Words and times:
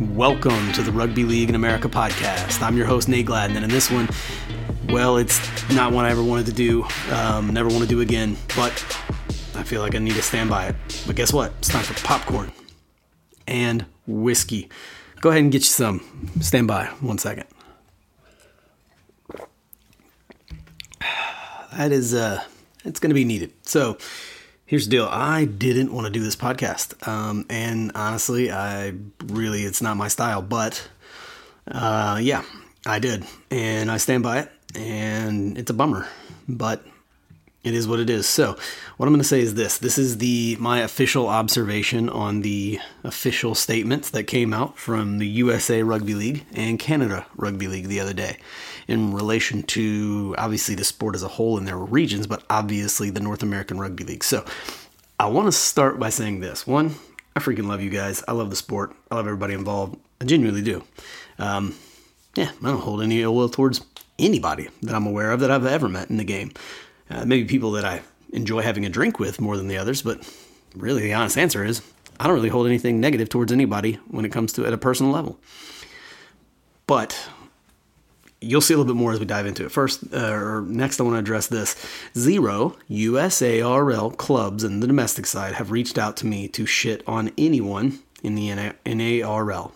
Welcome 0.00 0.72
to 0.72 0.82
the 0.82 0.90
Rugby 0.90 1.24
League 1.24 1.50
in 1.50 1.54
America 1.54 1.86
podcast. 1.86 2.62
I'm 2.62 2.74
your 2.74 2.86
host, 2.86 3.06
Nate 3.06 3.26
Gladden, 3.26 3.56
and 3.56 3.62
in 3.62 3.70
this 3.70 3.90
one, 3.90 4.08
well, 4.88 5.18
it's 5.18 5.38
not 5.74 5.92
one 5.92 6.06
I 6.06 6.10
ever 6.10 6.22
wanted 6.22 6.46
to 6.46 6.52
do, 6.54 6.86
um, 7.12 7.52
never 7.52 7.68
want 7.68 7.82
to 7.82 7.86
do 7.86 8.00
again, 8.00 8.34
but 8.56 8.72
I 9.54 9.62
feel 9.62 9.82
like 9.82 9.94
I 9.94 9.98
need 9.98 10.14
to 10.14 10.22
stand 10.22 10.48
by 10.48 10.68
it. 10.68 10.76
But 11.06 11.16
guess 11.16 11.34
what? 11.34 11.52
It's 11.58 11.68
time 11.68 11.82
for 11.82 11.92
popcorn 12.02 12.50
and 13.46 13.84
whiskey. 14.06 14.70
Go 15.20 15.28
ahead 15.28 15.42
and 15.42 15.52
get 15.52 15.58
you 15.58 15.64
some. 15.66 16.00
Stand 16.40 16.66
by 16.66 16.86
one 17.00 17.18
second. 17.18 17.44
That 21.76 21.92
is, 21.92 22.14
uh, 22.14 22.42
it's 22.86 23.00
going 23.00 23.10
to 23.10 23.14
be 23.14 23.26
needed. 23.26 23.52
So, 23.62 23.98
here's 24.70 24.84
the 24.84 24.90
deal. 24.92 25.08
I 25.10 25.46
didn't 25.46 25.92
want 25.92 26.06
to 26.06 26.12
do 26.12 26.22
this 26.22 26.36
podcast 26.36 26.94
um, 27.08 27.44
and 27.50 27.90
honestly 27.96 28.52
i 28.52 28.94
really 29.24 29.64
it's 29.64 29.82
not 29.82 29.96
my 29.96 30.06
style 30.06 30.42
but 30.42 30.88
uh, 31.66 32.20
yeah 32.22 32.44
i 32.86 33.00
did 33.00 33.24
and 33.50 33.90
i 33.90 33.96
stand 33.96 34.22
by 34.22 34.38
it 34.38 34.52
and 34.76 35.58
it's 35.58 35.72
a 35.72 35.74
bummer 35.74 36.06
but 36.48 36.84
it 37.62 37.74
is 37.74 37.86
what 37.86 38.00
it 38.00 38.08
is 38.08 38.26
so 38.26 38.56
what 38.96 39.06
i'm 39.06 39.12
going 39.12 39.20
to 39.20 39.28
say 39.28 39.40
is 39.40 39.54
this 39.54 39.78
this 39.78 39.98
is 39.98 40.18
the 40.18 40.56
my 40.60 40.80
official 40.80 41.28
observation 41.28 42.08
on 42.08 42.40
the 42.40 42.78
official 43.04 43.54
statements 43.54 44.10
that 44.10 44.24
came 44.24 44.54
out 44.54 44.78
from 44.78 45.18
the 45.18 45.26
usa 45.26 45.82
rugby 45.82 46.14
league 46.14 46.44
and 46.52 46.78
canada 46.78 47.26
rugby 47.36 47.68
league 47.68 47.88
the 47.88 48.00
other 48.00 48.14
day 48.14 48.38
in 48.90 49.14
relation 49.14 49.62
to 49.62 50.34
obviously 50.36 50.74
the 50.74 50.82
sport 50.82 51.14
as 51.14 51.22
a 51.22 51.28
whole 51.28 51.56
in 51.56 51.64
their 51.64 51.78
regions, 51.78 52.26
but 52.26 52.42
obviously 52.50 53.08
the 53.08 53.20
North 53.20 53.40
American 53.40 53.78
Rugby 53.78 54.02
League. 54.02 54.24
So 54.24 54.44
I 55.18 55.26
want 55.26 55.46
to 55.46 55.52
start 55.52 56.00
by 56.00 56.10
saying 56.10 56.40
this. 56.40 56.66
One, 56.66 56.96
I 57.36 57.38
freaking 57.40 57.68
love 57.68 57.80
you 57.80 57.90
guys. 57.90 58.24
I 58.26 58.32
love 58.32 58.50
the 58.50 58.56
sport. 58.56 58.92
I 59.08 59.14
love 59.14 59.26
everybody 59.26 59.54
involved. 59.54 59.96
I 60.20 60.24
genuinely 60.24 60.62
do. 60.62 60.82
Um, 61.38 61.76
yeah, 62.34 62.50
I 62.62 62.66
don't 62.66 62.80
hold 62.80 63.00
any 63.00 63.22
ill 63.22 63.34
will 63.34 63.48
towards 63.48 63.80
anybody 64.18 64.68
that 64.82 64.96
I'm 64.96 65.06
aware 65.06 65.30
of 65.30 65.38
that 65.38 65.52
I've 65.52 65.66
ever 65.66 65.88
met 65.88 66.10
in 66.10 66.16
the 66.16 66.24
game. 66.24 66.52
Uh, 67.10 67.24
maybe 67.24 67.44
people 67.44 67.72
that 67.72 67.84
I 67.84 68.02
enjoy 68.32 68.62
having 68.62 68.86
a 68.86 68.88
drink 68.88 69.18
with 69.18 69.40
more 69.40 69.56
than 69.56 69.68
the 69.68 69.76
others, 69.76 70.02
but 70.02 70.26
really 70.74 71.02
the 71.02 71.14
honest 71.14 71.36
answer 71.36 71.64
is 71.64 71.82
I 72.18 72.26
don't 72.26 72.34
really 72.34 72.48
hold 72.48 72.66
anything 72.66 73.00
negative 73.00 73.28
towards 73.28 73.50
anybody 73.52 73.94
when 74.08 74.24
it 74.24 74.30
comes 74.30 74.52
to 74.54 74.66
at 74.66 74.72
a 74.72 74.78
personal 74.78 75.12
level. 75.12 75.38
But 76.86 77.28
you'll 78.40 78.60
see 78.60 78.74
a 78.74 78.76
little 78.76 78.92
bit 78.92 78.98
more 78.98 79.12
as 79.12 79.20
we 79.20 79.26
dive 79.26 79.46
into 79.46 79.64
it. 79.64 79.72
First, 79.72 80.04
uh, 80.12 80.32
or 80.32 80.62
next, 80.62 81.00
I 81.00 81.04
want 81.04 81.14
to 81.14 81.18
address 81.18 81.46
this. 81.46 81.76
Zero 82.16 82.76
USARL 82.90 84.16
clubs 84.16 84.64
in 84.64 84.80
the 84.80 84.86
domestic 84.86 85.26
side 85.26 85.54
have 85.54 85.70
reached 85.70 85.98
out 85.98 86.16
to 86.18 86.26
me 86.26 86.48
to 86.48 86.66
shit 86.66 87.02
on 87.06 87.32
anyone 87.36 88.00
in 88.22 88.34
the 88.34 88.48
NARL. 88.84 89.72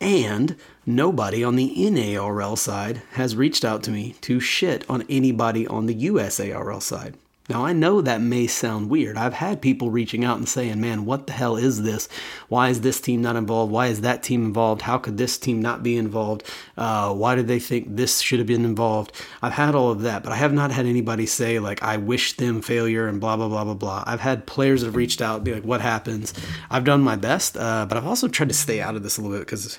And 0.00 0.56
nobody 0.86 1.44
on 1.44 1.56
the 1.56 1.74
NARL 1.76 2.56
side 2.56 3.02
has 3.12 3.36
reached 3.36 3.64
out 3.64 3.82
to 3.84 3.90
me 3.90 4.14
to 4.22 4.40
shit 4.40 4.88
on 4.88 5.04
anybody 5.08 5.66
on 5.66 5.86
the 5.86 5.94
USARL 5.94 6.82
side. 6.82 7.16
Now, 7.48 7.66
I 7.66 7.72
know 7.72 8.00
that 8.00 8.20
may 8.20 8.46
sound 8.46 8.88
weird. 8.88 9.16
I've 9.16 9.34
had 9.34 9.60
people 9.60 9.90
reaching 9.90 10.24
out 10.24 10.38
and 10.38 10.48
saying, 10.48 10.80
man, 10.80 11.04
what 11.04 11.26
the 11.26 11.32
hell 11.32 11.56
is 11.56 11.82
this? 11.82 12.08
Why 12.48 12.68
is 12.68 12.82
this 12.82 13.00
team 13.00 13.20
not 13.20 13.34
involved? 13.34 13.72
Why 13.72 13.88
is 13.88 14.02
that 14.02 14.22
team 14.22 14.44
involved? 14.44 14.82
How 14.82 14.96
could 14.96 15.18
this 15.18 15.36
team 15.36 15.60
not 15.60 15.82
be 15.82 15.96
involved? 15.96 16.44
Uh, 16.78 17.12
why 17.12 17.34
did 17.34 17.48
they 17.48 17.58
think 17.58 17.96
this 17.96 18.20
should 18.20 18.38
have 18.38 18.46
been 18.46 18.64
involved? 18.64 19.12
I've 19.42 19.52
had 19.52 19.74
all 19.74 19.90
of 19.90 20.02
that, 20.02 20.22
but 20.22 20.32
I 20.32 20.36
have 20.36 20.52
not 20.52 20.70
had 20.70 20.86
anybody 20.86 21.26
say, 21.26 21.58
like, 21.58 21.82
I 21.82 21.96
wish 21.96 22.36
them 22.36 22.62
failure 22.62 23.08
and 23.08 23.20
blah, 23.20 23.36
blah, 23.36 23.48
blah, 23.48 23.64
blah, 23.64 23.74
blah. 23.74 24.04
I've 24.06 24.20
had 24.20 24.46
players 24.46 24.82
that 24.82 24.86
have 24.86 24.96
reached 24.96 25.20
out, 25.20 25.42
be 25.42 25.52
like, 25.52 25.64
what 25.64 25.80
happens? 25.80 26.32
I've 26.70 26.84
done 26.84 27.02
my 27.02 27.16
best, 27.16 27.56
uh, 27.56 27.86
but 27.88 27.98
I've 27.98 28.06
also 28.06 28.28
tried 28.28 28.50
to 28.50 28.54
stay 28.54 28.80
out 28.80 28.94
of 28.94 29.02
this 29.02 29.18
a 29.18 29.20
little 29.20 29.36
bit 29.36 29.44
because, 29.44 29.78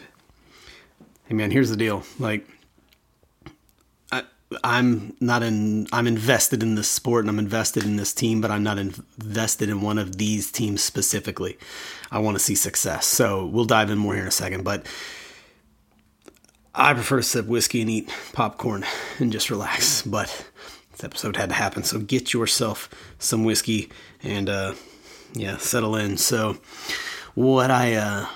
hey, 1.26 1.34
man, 1.34 1.52
here's 1.52 1.70
the 1.70 1.78
deal. 1.78 2.04
Like, 2.20 2.48
I'm 4.64 5.16
not 5.20 5.42
in 5.44 5.88
I'm 5.92 6.08
invested 6.08 6.62
in 6.62 6.76
this 6.76 6.90
sport 6.90 7.24
and 7.24 7.30
I'm 7.30 7.40
invested 7.40 7.86
in 7.86 7.96
this 7.96 8.14
team, 8.14 8.42
but 8.42 8.52
I'm 8.52 8.64
not 8.64 8.78
invested 8.78 9.70
in 9.70 9.82
one 9.82 9.98
of 9.98 10.18
these 10.18 10.52
teams 10.52 10.84
specifically. 10.84 11.58
I 12.12 12.20
want 12.20 12.36
to 12.38 12.44
see 12.44 12.56
success. 12.56 13.08
So 13.08 13.46
we'll 13.46 13.66
dive 13.66 13.90
in 13.90 13.98
more 13.98 14.14
here 14.14 14.24
in 14.24 14.28
a 14.28 14.32
second, 14.32 14.64
but 14.64 14.86
I 16.76 16.94
prefer 16.94 17.18
to 17.18 17.24
sip 17.24 17.46
whiskey 17.46 17.82
and 17.82 17.90
eat 17.90 18.14
popcorn 18.34 18.86
and 19.20 19.32
just 19.32 19.50
relax. 19.50 20.02
But 20.02 20.46
this 20.92 21.04
episode 21.04 21.38
had 21.38 21.50
to 21.50 21.56
happen, 21.56 21.84
so 21.84 22.00
get 22.00 22.34
yourself 22.34 22.90
some 23.20 23.44
whiskey 23.44 23.90
and 24.22 24.50
uh, 24.50 24.74
yeah, 25.34 25.58
settle 25.58 25.96
in. 25.96 26.18
So 26.18 26.58
what 27.34 27.72
I 27.72 27.96
uh, 27.96 28.28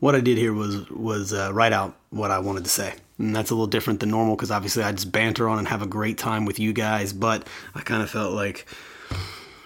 what 0.00 0.14
I 0.14 0.20
did 0.20 0.38
here 0.38 0.52
was 0.52 0.90
was 0.90 1.32
uh, 1.32 1.50
write 1.52 1.72
out 1.72 1.96
what 2.10 2.30
I 2.30 2.38
wanted 2.40 2.64
to 2.64 2.70
say. 2.70 2.94
And 3.18 3.36
that's 3.36 3.50
a 3.50 3.54
little 3.54 3.66
different 3.66 4.00
than 4.00 4.10
normal 4.10 4.34
because 4.34 4.50
obviously 4.50 4.82
I 4.82 4.92
just 4.92 5.12
banter 5.12 5.48
on 5.48 5.58
and 5.58 5.68
have 5.68 5.82
a 5.82 5.86
great 5.86 6.18
time 6.18 6.46
with 6.46 6.58
you 6.58 6.72
guys. 6.72 7.12
But 7.12 7.46
I 7.74 7.82
kind 7.82 8.02
of 8.02 8.10
felt 8.10 8.32
like, 8.32 8.66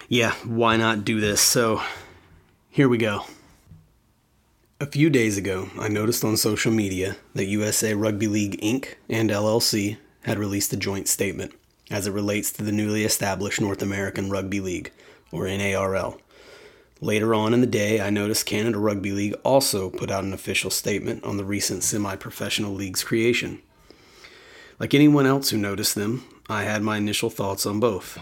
yeah, 0.09 0.33
why 0.43 0.75
not 0.75 1.05
do 1.05 1.19
this? 1.19 1.41
So 1.41 1.81
here 2.69 2.89
we 2.89 2.97
go. 2.97 3.23
A 4.81 4.85
few 4.85 5.09
days 5.09 5.37
ago, 5.37 5.69
I 5.79 5.87
noticed 5.87 6.25
on 6.25 6.35
social 6.35 6.71
media 6.71 7.15
that 7.33 7.45
USA 7.45 7.93
Rugby 7.93 8.27
League 8.27 8.59
Inc. 8.61 8.95
and 9.09 9.29
LLC 9.29 9.97
had 10.23 10.37
released 10.37 10.73
a 10.73 10.77
joint 10.77 11.07
statement 11.07 11.53
as 11.89 12.07
it 12.07 12.11
relates 12.11 12.51
to 12.51 12.63
the 12.63 12.71
newly 12.71 13.05
established 13.05 13.61
North 13.61 13.81
American 13.81 14.29
Rugby 14.29 14.59
League, 14.59 14.91
or 15.31 15.45
NARL. 15.45 16.19
Later 17.01 17.35
on 17.35 17.53
in 17.53 17.59
the 17.59 17.67
day, 17.67 17.99
I 17.99 18.09
noticed 18.09 18.45
Canada 18.45 18.77
Rugby 18.77 19.11
League 19.11 19.35
also 19.43 19.89
put 19.89 20.09
out 20.09 20.23
an 20.23 20.31
official 20.31 20.71
statement 20.71 21.25
on 21.25 21.35
the 21.35 21.43
recent 21.43 21.83
semi 21.83 22.15
professional 22.15 22.73
league's 22.73 23.03
creation. 23.03 23.61
Like 24.79 24.93
anyone 24.93 25.25
else 25.25 25.49
who 25.49 25.57
noticed 25.57 25.95
them, 25.95 26.25
I 26.49 26.63
had 26.63 26.81
my 26.81 26.97
initial 26.97 27.29
thoughts 27.29 27.65
on 27.65 27.81
both. 27.81 28.17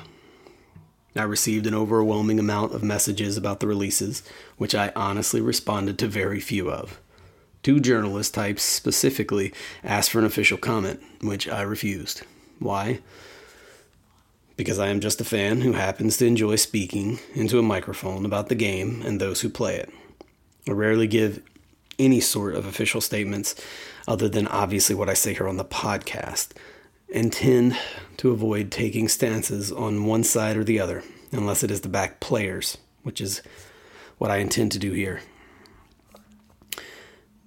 I 1.15 1.23
received 1.23 1.67
an 1.67 1.75
overwhelming 1.75 2.39
amount 2.39 2.73
of 2.73 2.81
messages 2.83 3.37
about 3.37 3.59
the 3.59 3.67
releases, 3.67 4.23
which 4.57 4.73
I 4.73 4.91
honestly 4.95 5.41
responded 5.41 5.99
to 5.99 6.07
very 6.07 6.39
few 6.39 6.71
of. 6.71 6.99
Two 7.61 7.79
journalist 7.79 8.33
types 8.33 8.63
specifically 8.63 9.53
asked 9.83 10.09
for 10.09 10.19
an 10.19 10.25
official 10.25 10.57
comment, 10.57 10.99
which 11.21 11.47
I 11.47 11.61
refused. 11.61 12.23
Why? 12.57 13.01
Because 14.55 14.79
I 14.79 14.87
am 14.87 14.99
just 14.99 15.21
a 15.21 15.25
fan 15.25 15.61
who 15.61 15.73
happens 15.73 16.17
to 16.17 16.25
enjoy 16.25 16.55
speaking 16.57 17.19
into 17.33 17.59
a 17.59 17.63
microphone 17.63 18.25
about 18.25 18.49
the 18.49 18.55
game 18.55 19.01
and 19.05 19.19
those 19.19 19.41
who 19.41 19.49
play 19.49 19.75
it. 19.77 19.89
I 20.67 20.71
rarely 20.71 21.07
give 21.07 21.41
any 21.99 22.19
sort 22.19 22.55
of 22.55 22.65
official 22.65 23.01
statements 23.01 23.55
other 24.07 24.29
than 24.29 24.47
obviously 24.47 24.95
what 24.95 25.09
I 25.09 25.13
say 25.13 25.33
here 25.33 25.47
on 25.47 25.57
the 25.57 25.65
podcast 25.65 26.49
and 27.13 27.31
tend 27.31 27.77
to 28.17 28.31
avoid 28.31 28.71
taking 28.71 29.07
stances 29.07 29.71
on 29.71 30.05
one 30.05 30.23
side 30.23 30.57
or 30.57 30.63
the 30.63 30.79
other 30.79 31.03
unless 31.31 31.63
it 31.63 31.71
is 31.71 31.81
to 31.81 31.89
back 31.89 32.19
players, 32.19 32.77
which 33.03 33.21
is 33.21 33.41
what 34.17 34.31
I 34.31 34.37
intend 34.37 34.71
to 34.73 34.79
do 34.79 34.91
here. 34.91 35.21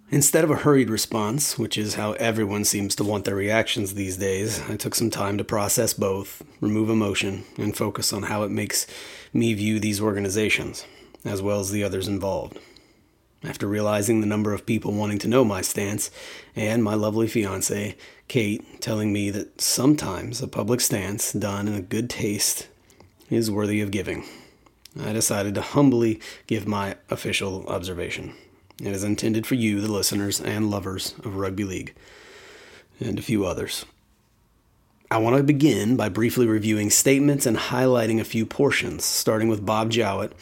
Instead 0.08 0.44
of 0.44 0.50
a 0.52 0.56
hurried 0.56 0.88
response, 0.88 1.58
which 1.58 1.76
is 1.76 1.96
how 1.96 2.12
everyone 2.12 2.64
seems 2.64 2.94
to 2.94 3.02
want 3.02 3.24
their 3.24 3.34
reactions 3.34 3.94
these 3.94 4.16
days, 4.16 4.62
I 4.68 4.76
took 4.76 4.94
some 4.94 5.10
time 5.10 5.36
to 5.36 5.42
process 5.42 5.94
both, 5.94 6.44
remove 6.60 6.88
emotion, 6.88 7.42
and 7.58 7.76
focus 7.76 8.12
on 8.12 8.24
how 8.24 8.44
it 8.44 8.50
makes 8.52 8.86
me 9.32 9.52
view 9.52 9.80
these 9.80 10.00
organizations, 10.00 10.86
as 11.24 11.42
well 11.42 11.58
as 11.58 11.72
the 11.72 11.82
others 11.82 12.06
involved. 12.06 12.56
After 13.42 13.66
realizing 13.66 14.20
the 14.20 14.28
number 14.28 14.52
of 14.52 14.64
people 14.64 14.92
wanting 14.92 15.18
to 15.18 15.28
know 15.28 15.44
my 15.44 15.60
stance, 15.60 16.12
and 16.54 16.84
my 16.84 16.94
lovely 16.94 17.26
fiance, 17.26 17.96
Kate, 18.28 18.80
telling 18.80 19.12
me 19.12 19.30
that 19.30 19.60
sometimes 19.60 20.40
a 20.40 20.46
public 20.46 20.80
stance 20.80 21.32
done 21.32 21.66
in 21.66 21.74
a 21.74 21.82
good 21.82 22.08
taste 22.08 22.68
is 23.28 23.50
worthy 23.50 23.80
of 23.80 23.90
giving, 23.90 24.24
I 25.02 25.12
decided 25.12 25.56
to 25.56 25.62
humbly 25.62 26.20
give 26.46 26.64
my 26.64 26.94
official 27.10 27.66
observation. 27.66 28.34
It 28.80 28.88
is 28.88 29.04
intended 29.04 29.46
for 29.46 29.54
you, 29.54 29.80
the 29.80 29.90
listeners 29.90 30.40
and 30.40 30.70
lovers 30.70 31.14
of 31.24 31.36
rugby 31.36 31.64
league, 31.64 31.94
and 33.00 33.18
a 33.18 33.22
few 33.22 33.46
others. 33.46 33.86
I 35.10 35.18
want 35.18 35.36
to 35.36 35.42
begin 35.42 35.96
by 35.96 36.08
briefly 36.08 36.46
reviewing 36.46 36.90
statements 36.90 37.46
and 37.46 37.56
highlighting 37.56 38.20
a 38.20 38.24
few 38.24 38.44
portions, 38.44 39.04
starting 39.04 39.48
with 39.48 39.64
Bob 39.64 39.90
Jowett, 39.90 40.32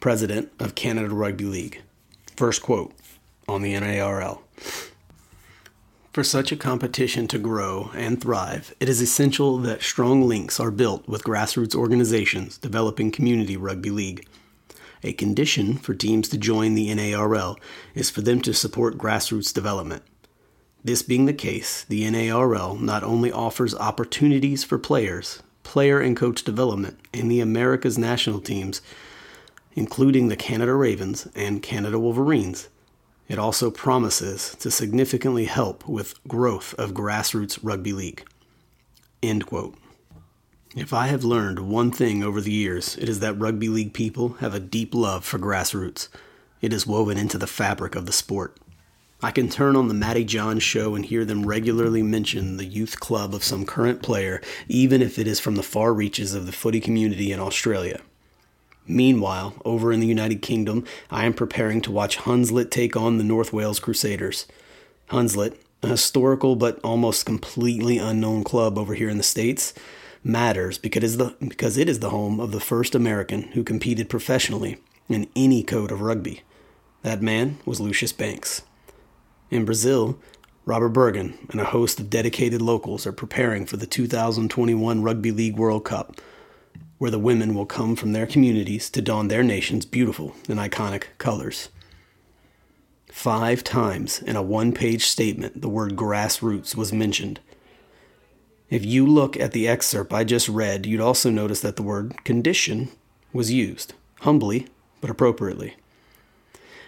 president 0.00 0.50
of 0.58 0.74
Canada 0.74 1.10
Rugby 1.10 1.44
League. 1.44 1.82
First 2.34 2.62
quote 2.62 2.92
on 3.46 3.62
the 3.62 3.74
NARL. 3.74 4.40
For 6.12 6.24
such 6.24 6.50
a 6.50 6.56
competition 6.56 7.28
to 7.28 7.38
grow 7.38 7.90
and 7.94 8.20
thrive, 8.20 8.74
it 8.80 8.88
is 8.88 9.02
essential 9.02 9.58
that 9.58 9.82
strong 9.82 10.26
links 10.26 10.58
are 10.58 10.70
built 10.70 11.06
with 11.06 11.24
grassroots 11.24 11.74
organizations 11.74 12.56
developing 12.56 13.10
community 13.10 13.56
rugby 13.56 13.90
league. 13.90 14.26
A 15.06 15.12
condition 15.12 15.76
for 15.76 15.94
teams 15.94 16.28
to 16.30 16.36
join 16.36 16.74
the 16.74 16.88
NARL 16.92 17.56
is 17.94 18.10
for 18.10 18.22
them 18.22 18.40
to 18.40 18.52
support 18.52 18.98
grassroots 18.98 19.54
development. 19.54 20.02
This 20.82 21.02
being 21.02 21.26
the 21.26 21.32
case, 21.32 21.84
the 21.84 22.02
NARL 22.10 22.80
not 22.80 23.04
only 23.04 23.30
offers 23.30 23.72
opportunities 23.76 24.64
for 24.64 24.78
players, 24.78 25.44
player 25.62 26.00
and 26.00 26.16
coach 26.16 26.42
development 26.42 26.98
in 27.12 27.28
the 27.28 27.38
America's 27.38 27.96
national 27.96 28.40
teams, 28.40 28.82
including 29.74 30.26
the 30.26 30.34
Canada 30.34 30.74
Ravens 30.74 31.28
and 31.36 31.62
Canada 31.62 32.00
Wolverines, 32.00 32.68
It 33.28 33.38
also 33.38 33.70
promises 33.70 34.54
to 34.60 34.70
significantly 34.70 35.46
help 35.46 35.86
with 35.88 36.22
growth 36.28 36.74
of 36.74 36.94
grassroots 36.94 37.58
rugby 37.62 37.92
league. 37.92 38.24
End 39.22 39.46
quote. 39.46 39.76
If 40.76 40.92
I 40.92 41.06
have 41.06 41.24
learned 41.24 41.70
one 41.70 41.90
thing 41.90 42.22
over 42.22 42.38
the 42.38 42.52
years, 42.52 42.98
it 42.98 43.08
is 43.08 43.20
that 43.20 43.38
rugby 43.38 43.70
league 43.70 43.94
people 43.94 44.34
have 44.40 44.52
a 44.52 44.60
deep 44.60 44.94
love 44.94 45.24
for 45.24 45.38
grassroots. 45.38 46.08
It 46.60 46.70
is 46.70 46.86
woven 46.86 47.16
into 47.16 47.38
the 47.38 47.46
fabric 47.46 47.94
of 47.94 48.04
the 48.04 48.12
sport. 48.12 48.58
I 49.22 49.30
can 49.30 49.48
turn 49.48 49.74
on 49.74 49.88
the 49.88 49.94
Matty 49.94 50.22
Johns 50.22 50.62
show 50.62 50.94
and 50.94 51.06
hear 51.06 51.24
them 51.24 51.46
regularly 51.46 52.02
mention 52.02 52.58
the 52.58 52.66
youth 52.66 53.00
club 53.00 53.34
of 53.34 53.42
some 53.42 53.64
current 53.64 54.02
player, 54.02 54.42
even 54.68 55.00
if 55.00 55.18
it 55.18 55.26
is 55.26 55.40
from 55.40 55.54
the 55.54 55.62
far 55.62 55.94
reaches 55.94 56.34
of 56.34 56.44
the 56.44 56.52
footy 56.52 56.80
community 56.80 57.32
in 57.32 57.40
Australia. 57.40 58.02
Meanwhile, 58.86 59.54
over 59.64 59.94
in 59.94 60.00
the 60.00 60.06
United 60.06 60.42
Kingdom, 60.42 60.84
I 61.10 61.24
am 61.24 61.32
preparing 61.32 61.80
to 61.82 61.90
watch 61.90 62.18
Hunslet 62.18 62.70
take 62.70 62.94
on 62.94 63.16
the 63.16 63.24
North 63.24 63.50
Wales 63.50 63.80
Crusaders. 63.80 64.46
Hunslet, 65.08 65.56
a 65.82 65.88
historical 65.88 66.54
but 66.54 66.78
almost 66.84 67.24
completely 67.24 67.96
unknown 67.96 68.44
club 68.44 68.76
over 68.76 68.92
here 68.92 69.08
in 69.08 69.16
the 69.16 69.22
States, 69.22 69.72
matters 70.26 70.76
because 70.76 71.02
it 71.02 71.04
is 71.04 71.16
the, 71.16 71.36
because 71.46 71.78
it 71.78 71.88
is 71.88 72.00
the 72.00 72.10
home 72.10 72.40
of 72.40 72.50
the 72.50 72.60
first 72.60 72.94
American 72.94 73.42
who 73.52 73.62
competed 73.62 74.08
professionally 74.08 74.78
in 75.08 75.28
any 75.36 75.62
code 75.62 75.92
of 75.92 76.00
rugby. 76.00 76.42
That 77.02 77.22
man 77.22 77.58
was 77.64 77.80
Lucius 77.80 78.12
Banks. 78.12 78.62
In 79.50 79.64
Brazil, 79.64 80.18
Robert 80.64 80.88
Bergen 80.88 81.38
and 81.50 81.60
a 81.60 81.66
host 81.66 82.00
of 82.00 82.10
dedicated 82.10 82.60
locals 82.60 83.06
are 83.06 83.12
preparing 83.12 83.66
for 83.66 83.76
the 83.76 83.86
2021 83.86 85.00
Rugby 85.00 85.30
League 85.30 85.56
World 85.56 85.84
Cup, 85.84 86.20
where 86.98 87.12
the 87.12 87.20
women 87.20 87.54
will 87.54 87.66
come 87.66 87.94
from 87.94 88.12
their 88.12 88.26
communities 88.26 88.90
to 88.90 89.00
don 89.00 89.28
their 89.28 89.44
nation's 89.44 89.86
beautiful 89.86 90.34
and 90.48 90.58
iconic 90.58 91.04
colors. 91.18 91.68
Five 93.12 93.62
times 93.62 94.20
in 94.20 94.34
a 94.34 94.42
one 94.42 94.72
page 94.72 95.06
statement, 95.06 95.62
the 95.62 95.68
word 95.68 95.94
grassroots 95.94 96.74
was 96.74 96.92
mentioned. 96.92 97.38
If 98.68 98.84
you 98.84 99.06
look 99.06 99.36
at 99.36 99.52
the 99.52 99.68
excerpt 99.68 100.12
I 100.12 100.24
just 100.24 100.48
read, 100.48 100.86
you'd 100.86 101.00
also 101.00 101.30
notice 101.30 101.60
that 101.60 101.76
the 101.76 101.82
word 101.82 102.24
condition 102.24 102.88
was 103.32 103.52
used, 103.52 103.94
humbly 104.20 104.66
but 105.00 105.10
appropriately. 105.10 105.76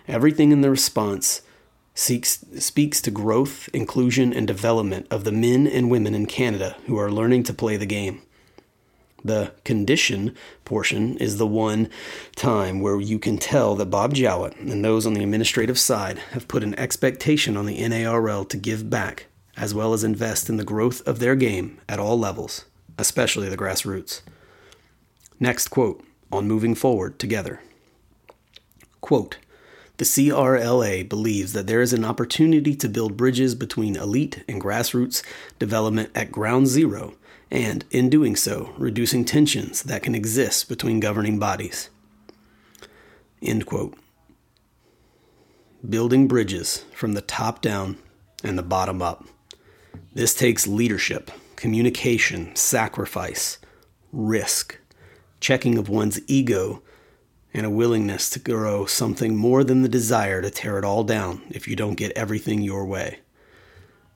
Everything 0.08 0.50
in 0.50 0.62
the 0.62 0.70
response 0.70 1.42
seeks, 1.94 2.44
speaks 2.58 3.00
to 3.02 3.10
growth, 3.10 3.68
inclusion, 3.72 4.32
and 4.32 4.46
development 4.46 5.06
of 5.10 5.24
the 5.24 5.32
men 5.32 5.66
and 5.66 5.90
women 5.90 6.14
in 6.14 6.26
Canada 6.26 6.76
who 6.86 6.98
are 6.98 7.12
learning 7.12 7.44
to 7.44 7.52
play 7.52 7.76
the 7.76 7.86
game. 7.86 8.22
The 9.24 9.52
condition 9.64 10.34
portion 10.64 11.16
is 11.18 11.38
the 11.38 11.46
one 11.46 11.90
time 12.34 12.80
where 12.80 13.00
you 13.00 13.18
can 13.18 13.38
tell 13.38 13.76
that 13.76 13.86
Bob 13.86 14.14
Jowett 14.14 14.56
and 14.56 14.84
those 14.84 15.06
on 15.06 15.14
the 15.14 15.22
administrative 15.22 15.78
side 15.78 16.18
have 16.32 16.48
put 16.48 16.64
an 16.64 16.74
expectation 16.76 17.56
on 17.56 17.66
the 17.66 17.78
NARL 17.78 18.48
to 18.48 18.56
give 18.56 18.90
back, 18.90 19.26
as 19.58 19.74
well 19.74 19.92
as 19.92 20.04
invest 20.04 20.48
in 20.48 20.56
the 20.56 20.64
growth 20.64 21.06
of 21.06 21.18
their 21.18 21.34
game 21.34 21.78
at 21.88 21.98
all 21.98 22.18
levels, 22.18 22.64
especially 22.96 23.48
the 23.48 23.56
grassroots. 23.56 24.22
Next 25.40 25.68
quote 25.68 26.02
on 26.32 26.46
moving 26.46 26.74
forward 26.74 27.18
together. 27.18 27.60
Quote, 29.00 29.38
the 29.96 30.04
CRLA 30.04 31.08
believes 31.08 31.54
that 31.54 31.66
there 31.66 31.80
is 31.80 31.92
an 31.92 32.04
opportunity 32.04 32.76
to 32.76 32.88
build 32.88 33.16
bridges 33.16 33.56
between 33.56 33.96
elite 33.96 34.44
and 34.48 34.62
grassroots 34.62 35.24
development 35.58 36.10
at 36.14 36.30
ground 36.30 36.68
zero, 36.68 37.14
and, 37.50 37.84
in 37.90 38.08
doing 38.08 38.36
so, 38.36 38.72
reducing 38.78 39.24
tensions 39.24 39.82
that 39.82 40.02
can 40.04 40.14
exist 40.14 40.68
between 40.68 41.00
governing 41.00 41.40
bodies. 41.40 41.90
End 43.42 43.66
quote. 43.66 43.98
Building 45.88 46.28
bridges 46.28 46.84
from 46.94 47.14
the 47.14 47.20
top 47.20 47.60
down 47.60 47.96
and 48.44 48.56
the 48.56 48.62
bottom 48.62 49.02
up. 49.02 49.24
This 50.18 50.34
takes 50.34 50.66
leadership, 50.66 51.30
communication, 51.54 52.56
sacrifice, 52.56 53.58
risk, 54.12 54.76
checking 55.38 55.78
of 55.78 55.88
one's 55.88 56.18
ego 56.26 56.82
and 57.54 57.64
a 57.64 57.70
willingness 57.70 58.28
to 58.30 58.40
grow 58.40 58.84
something 58.84 59.36
more 59.36 59.62
than 59.62 59.82
the 59.82 59.88
desire 59.88 60.42
to 60.42 60.50
tear 60.50 60.76
it 60.76 60.84
all 60.84 61.04
down 61.04 61.42
if 61.50 61.68
you 61.68 61.76
don't 61.76 61.94
get 61.94 62.10
everything 62.16 62.62
your 62.62 62.84
way. 62.84 63.20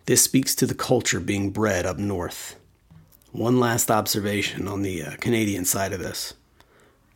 This 0.06 0.24
speaks 0.24 0.56
to 0.56 0.66
the 0.66 0.74
culture 0.74 1.20
being 1.20 1.50
bred 1.50 1.86
up 1.86 1.98
north. 1.98 2.56
One 3.30 3.60
last 3.60 3.88
observation 3.88 4.66
on 4.66 4.82
the 4.82 5.04
uh, 5.04 5.16
Canadian 5.20 5.64
side 5.64 5.92
of 5.92 6.00
this. 6.00 6.34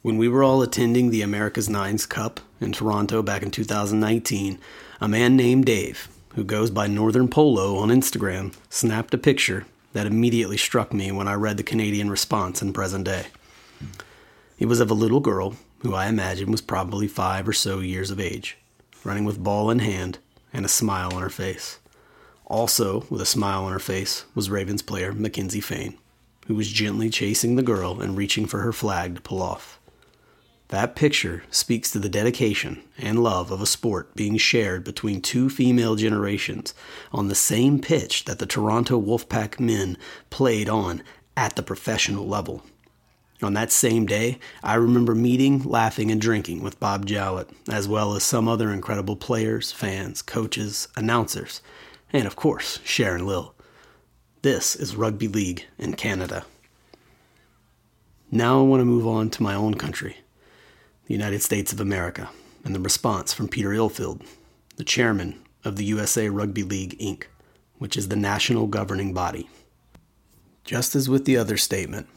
When 0.03 0.17
we 0.17 0.29
were 0.29 0.45
all 0.45 0.63
attending 0.63 1.11
the 1.11 1.23
America's 1.23 1.69
Nines 1.69 2.07
Cup 2.07 2.39
in 2.61 2.71
Toronto 2.71 3.21
back 3.21 3.43
in 3.43 3.51
2019, 3.51 4.61
a 5.01 5.09
man 5.09 5.37
named 5.37 5.65
Dave, 5.65 6.09
who 6.37 6.45
goes 6.45 6.71
by 6.71 6.87
Northern 6.87 7.29
Polo 7.29 7.79
on 7.79 7.89
Instagram, 7.89 8.55
snapped 8.69 9.15
a 9.15 9.19
picture 9.19 9.65
that 9.95 10.07
immediately 10.07 10.59
struck 10.59 10.93
me 10.93 11.11
when 11.11 11.27
I 11.27 11.33
read 11.33 11.57
the 11.57 11.63
Canadian 11.63 12.11
response 12.11 12.61
in 12.61 12.75
present 12.75 13.07
day. 13.07 13.29
It 14.59 14.67
was 14.67 14.79
of 14.79 14.91
a 14.91 14.95
little 14.95 15.21
girl 15.21 15.57
who 15.79 15.95
I 15.95 16.09
imagine 16.09 16.51
was 16.51 16.61
probably 16.61 17.09
five 17.09 17.49
or 17.49 17.55
so 17.55 17.81
years 17.81 18.11
of 18.11 18.21
age, 18.21 18.59
running 19.03 19.25
with 19.25 19.43
ball 19.43 19.71
in 19.71 19.79
hand 19.79 20.19
and 20.53 20.67
a 20.67 20.69
smile 20.69 21.15
on 21.15 21.23
her 21.23 21.31
face. 21.31 21.79
Also, 22.45 23.07
with 23.09 23.23
a 23.23 23.27
smile 23.27 23.65
on 23.65 23.73
her 23.73 23.79
face, 23.79 24.27
was 24.35 24.51
Ravens 24.51 24.83
player 24.83 25.15
Mackenzie 25.15 25.61
Fain, 25.61 25.97
who 26.49 26.55
was 26.55 26.71
gently 26.71 27.09
chasing 27.09 27.57
the 27.57 27.63
girl 27.63 28.03
and 28.03 28.17
reaching 28.17 28.45
for 28.45 28.61
her 28.61 28.75
flag 28.75 29.15
to 29.17 29.23
pull 29.23 29.41
off. 29.41 29.76
That 30.69 30.97
picture 30.97 31.45
speaks 31.51 31.93
to 31.93 32.01
the 32.01 32.09
dedication 32.09 32.83
and 32.99 33.23
love 33.23 33.53
of 33.53 33.61
a 33.61 33.67
sport 33.67 34.15
being 34.17 34.37
shared 34.37 34.83
between 34.83 35.21
two 35.21 35.49
female 35.49 35.95
generations 35.95 36.75
on 37.13 37.29
the 37.29 37.37
same 37.37 37.79
pitch 37.79 38.25
that 38.25 38.41
the 38.41 38.47
Toronto 38.47 39.01
Wolfpack 39.01 39.61
men 39.61 39.97
played 40.29 40.69
on 40.69 41.05
at 41.37 41.55
the 41.55 41.63
professional 41.63 42.27
level. 42.27 42.65
On 43.43 43.53
that 43.53 43.71
same 43.71 44.07
day, 44.07 44.39
I 44.63 44.75
remember 44.75 45.15
meeting, 45.15 45.63
laughing, 45.63 46.11
and 46.11 46.21
drinking 46.21 46.63
with 46.63 46.81
Bob 46.81 47.07
Jowett, 47.07 47.51
as 47.69 47.87
well 47.87 48.15
as 48.15 48.25
some 48.25 48.49
other 48.49 48.71
incredible 48.71 49.15
players, 49.15 49.71
fans, 49.71 50.23
coaches, 50.23 50.89
announcers, 50.97 51.61
and 52.13 52.27
of 52.27 52.35
course, 52.35 52.81
Sharon 52.83 53.27
Lill. 53.27 53.55
This 54.43 54.75
is 54.75 54.97
Rugby 54.97 55.29
League 55.29 55.67
in 55.79 55.95
Canada. 55.95 56.45
Now 58.31 58.61
I 58.61 58.63
want 58.63 58.81
to 58.81 58.85
move 58.87 59.07
on 59.07 59.29
to 59.31 59.43
my 59.43 59.55
own 59.55 59.75
country, 59.75 60.17
the 61.07 61.15
United 61.15 61.43
States 61.43 61.73
of 61.73 61.81
America, 61.81 62.29
and 62.65 62.75
the 62.75 62.81
response 62.81 63.33
from 63.33 63.49
Peter 63.49 63.71
Illfield, 63.71 64.23
the 64.77 64.85
chairman 64.85 65.41
of 65.65 65.77
the 65.77 65.85
USA 65.85 66.29
Rugby 66.29 66.63
League, 66.63 66.99
Inc., 66.99 67.25
which 67.79 67.97
is 67.97 68.09
the 68.09 68.17
national 68.17 68.67
governing 68.67 69.15
body. 69.15 69.49
Just 70.65 70.97
as 70.97 71.09
with 71.09 71.25
the 71.25 71.37
other 71.37 71.57
statement, 71.57 72.09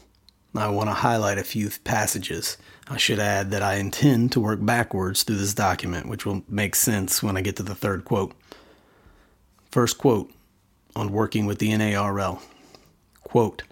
I 0.54 0.68
want 0.68 0.88
to 0.88 0.94
highlight 0.94 1.38
a 1.38 1.44
few 1.44 1.70
passages. 1.84 2.58
I 2.88 2.96
should 2.96 3.20
add 3.20 3.52
that 3.52 3.62
I 3.62 3.74
intend 3.76 4.32
to 4.32 4.40
work 4.40 4.58
backwards 4.60 5.22
through 5.22 5.36
this 5.36 5.54
document, 5.54 6.08
which 6.08 6.26
will 6.26 6.42
make 6.48 6.74
sense 6.74 7.22
when 7.22 7.36
I 7.36 7.40
get 7.40 7.54
to 7.56 7.62
the 7.62 7.76
third 7.76 8.04
quote. 8.04 8.34
First 9.70 9.98
quote 9.98 10.32
on 10.96 11.12
working 11.12 11.46
with 11.46 11.60
the 11.60 11.70
NARL. 11.70 12.42
Quote, 13.22 13.62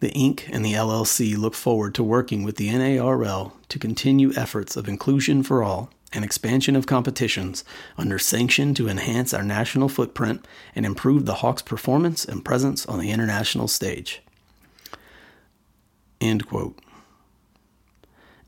the 0.00 0.10
Inc. 0.10 0.48
and 0.50 0.64
the 0.64 0.74
LLC 0.74 1.36
look 1.36 1.54
forward 1.54 1.94
to 1.96 2.04
working 2.04 2.44
with 2.44 2.56
the 2.56 2.68
NARL 2.68 3.52
to 3.68 3.78
continue 3.78 4.32
efforts 4.34 4.76
of 4.76 4.88
inclusion 4.88 5.42
for 5.42 5.62
all 5.62 5.90
and 6.12 6.24
expansion 6.24 6.74
of 6.76 6.86
competitions 6.86 7.64
under 7.96 8.18
sanction 8.18 8.74
to 8.74 8.88
enhance 8.88 9.34
our 9.34 9.42
national 9.42 9.88
footprint 9.88 10.46
and 10.74 10.86
improve 10.86 11.26
the 11.26 11.34
Hawks' 11.34 11.62
performance 11.62 12.24
and 12.24 12.44
presence 12.44 12.86
on 12.86 12.98
the 12.98 13.10
international 13.10 13.68
stage. 13.68 14.22
End 16.20 16.46
quote. 16.46 16.78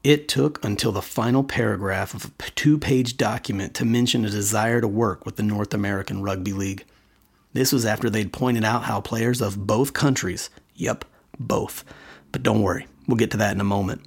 It 0.02 0.28
took 0.28 0.64
until 0.64 0.92
the 0.92 1.02
final 1.02 1.45
paragraph 1.45 2.14
of 2.14 2.33
a 2.40 2.50
two 2.52 2.78
page 2.78 3.19
document 3.19 3.75
to 3.75 3.85
mention 3.85 4.25
a 4.25 4.30
desire 4.30 4.80
to 4.80 4.88
work 4.88 5.26
with 5.26 5.37
the 5.37 5.42
North 5.42 5.75
American 5.75 6.23
Rugby 6.23 6.54
League. 6.54 6.87
This 7.52 7.73
was 7.73 7.85
after 7.85 8.09
they'd 8.09 8.33
pointed 8.33 8.64
out 8.64 8.85
how 8.85 9.00
players 9.00 9.42
of 9.42 9.66
both 9.66 9.92
countries, 9.92 10.49
yep, 10.75 11.04
both, 11.40 11.85
but 12.32 12.42
don't 12.42 12.62
worry, 12.62 12.87
we'll 13.06 13.16
get 13.16 13.30
to 13.32 13.37
that 13.38 13.54
in 13.54 13.61
a 13.61 13.64
moment, 13.64 14.02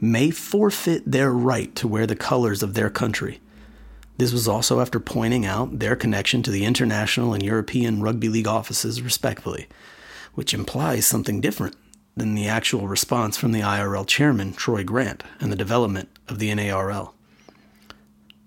may 0.00 0.30
forfeit 0.30 1.02
their 1.06 1.30
right 1.30 1.74
to 1.76 1.86
wear 1.86 2.06
the 2.06 2.16
colors 2.16 2.62
of 2.62 2.74
their 2.74 2.90
country. 2.90 3.40
This 4.18 4.32
was 4.32 4.48
also 4.48 4.80
after 4.80 4.98
pointing 4.98 5.46
out 5.46 5.78
their 5.78 5.96
connection 5.96 6.42
to 6.42 6.50
the 6.50 6.64
international 6.64 7.34
and 7.34 7.42
European 7.42 8.02
rugby 8.02 8.28
league 8.28 8.48
offices, 8.48 9.00
respectively, 9.00 9.68
which 10.34 10.54
implies 10.54 11.06
something 11.06 11.40
different 11.40 11.76
than 12.16 12.34
the 12.34 12.46
actual 12.46 12.88
response 12.88 13.36
from 13.36 13.52
the 13.52 13.60
IRL 13.60 14.06
chairman, 14.06 14.52
Troy 14.52 14.84
Grant, 14.84 15.22
and 15.40 15.50
the 15.50 15.56
development 15.56 16.08
of 16.28 16.38
the 16.38 16.50
NARL. 16.50 17.14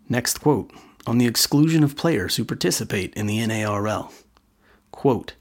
Next 0.08 0.39
quote 0.39 0.72
on 1.08 1.17
the 1.17 1.27
exclusion 1.27 1.84
of 1.84 1.96
players 1.96 2.36
who 2.36 2.46
participate 2.46 3.13
in 3.13 3.27
the 3.27 3.39
NARL. 3.39 4.12
Quote, 4.91 5.34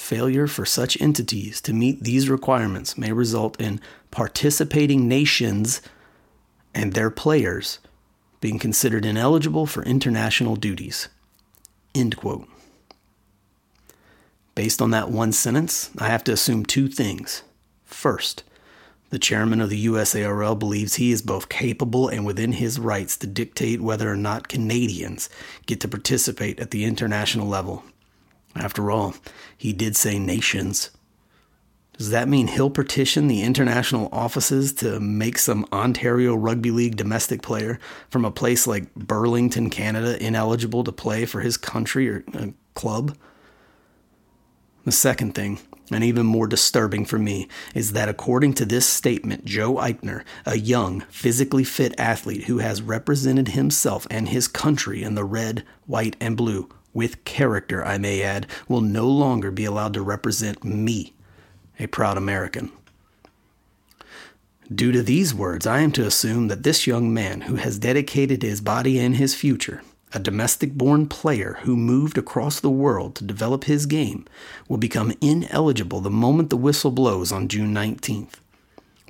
Failure 0.00 0.48
for 0.48 0.64
such 0.64 1.00
entities 1.00 1.60
to 1.60 1.72
meet 1.72 2.02
these 2.02 2.28
requirements 2.28 2.98
may 2.98 3.12
result 3.12 3.60
in 3.60 3.80
participating 4.10 5.06
nations 5.06 5.80
and 6.74 6.94
their 6.94 7.10
players 7.10 7.78
being 8.40 8.58
considered 8.58 9.04
ineligible 9.04 9.66
for 9.66 9.84
international 9.84 10.56
duties. 10.56 11.08
End 11.94 12.16
quote. 12.16 12.48
Based 14.56 14.82
on 14.82 14.90
that 14.90 15.10
one 15.10 15.30
sentence, 15.30 15.90
I 15.96 16.08
have 16.08 16.24
to 16.24 16.32
assume 16.32 16.64
two 16.64 16.88
things. 16.88 17.44
First, 17.84 18.42
the 19.10 19.18
chairman 19.18 19.60
of 19.60 19.70
the 19.70 19.86
USARL 19.86 20.58
believes 20.58 20.94
he 20.94 21.12
is 21.12 21.22
both 21.22 21.48
capable 21.48 22.08
and 22.08 22.26
within 22.26 22.52
his 22.52 22.80
rights 22.80 23.16
to 23.18 23.28
dictate 23.28 23.80
whether 23.80 24.10
or 24.10 24.16
not 24.16 24.48
Canadians 24.48 25.28
get 25.66 25.78
to 25.80 25.88
participate 25.88 26.58
at 26.58 26.72
the 26.72 26.84
international 26.84 27.46
level. 27.46 27.84
After 28.56 28.90
all, 28.90 29.14
he 29.56 29.72
did 29.72 29.96
say 29.96 30.18
nations. 30.18 30.90
Does 32.00 32.10
that 32.10 32.28
mean 32.28 32.46
he'll 32.46 32.70
petition 32.70 33.26
the 33.26 33.42
international 33.42 34.08
offices 34.10 34.72
to 34.76 34.98
make 34.98 35.36
some 35.36 35.66
Ontario 35.70 36.34
Rugby 36.34 36.70
League 36.70 36.96
domestic 36.96 37.42
player 37.42 37.78
from 38.08 38.24
a 38.24 38.30
place 38.30 38.66
like 38.66 38.94
Burlington, 38.94 39.68
Canada, 39.68 40.16
ineligible 40.24 40.82
to 40.84 40.92
play 40.92 41.26
for 41.26 41.42
his 41.42 41.58
country 41.58 42.08
or 42.08 42.24
uh, 42.32 42.46
club? 42.74 43.18
The 44.86 44.92
second 44.92 45.34
thing, 45.34 45.60
and 45.90 46.02
even 46.02 46.24
more 46.24 46.46
disturbing 46.46 47.04
for 47.04 47.18
me, 47.18 47.48
is 47.74 47.92
that 47.92 48.08
according 48.08 48.54
to 48.54 48.64
this 48.64 48.86
statement, 48.86 49.44
Joe 49.44 49.74
Eichner, 49.74 50.24
a 50.46 50.56
young, 50.56 51.02
physically 51.10 51.64
fit 51.64 51.94
athlete 51.98 52.44
who 52.44 52.58
has 52.58 52.80
represented 52.80 53.48
himself 53.48 54.06
and 54.10 54.30
his 54.30 54.48
country 54.48 55.02
in 55.02 55.16
the 55.16 55.24
red, 55.24 55.66
white, 55.86 56.16
and 56.18 56.34
blue, 56.34 56.70
with 56.92 57.24
character, 57.24 57.84
I 57.84 57.98
may 57.98 58.22
add, 58.22 58.46
will 58.68 58.80
no 58.80 59.08
longer 59.08 59.50
be 59.50 59.64
allowed 59.64 59.94
to 59.94 60.02
represent 60.02 60.64
me, 60.64 61.14
a 61.78 61.86
proud 61.86 62.16
American. 62.16 62.72
Due 64.72 64.92
to 64.92 65.02
these 65.02 65.34
words, 65.34 65.66
I 65.66 65.80
am 65.80 65.92
to 65.92 66.06
assume 66.06 66.48
that 66.48 66.62
this 66.62 66.86
young 66.86 67.12
man 67.12 67.42
who 67.42 67.56
has 67.56 67.78
dedicated 67.78 68.42
his 68.42 68.60
body 68.60 68.98
and 68.98 69.16
his 69.16 69.34
future 69.34 69.82
a 70.12 70.18
domestic 70.18 70.74
born 70.74 71.06
player 71.06 71.58
who 71.62 71.76
moved 71.76 72.18
across 72.18 72.58
the 72.58 72.70
world 72.70 73.14
to 73.14 73.24
develop 73.24 73.64
his 73.64 73.86
game, 73.86 74.26
will 74.68 74.76
become 74.76 75.12
ineligible 75.20 76.00
the 76.00 76.10
moment 76.10 76.50
the 76.50 76.56
whistle 76.56 76.90
blows 76.90 77.30
on 77.30 77.48
June 77.48 77.72
19th. 77.72 78.34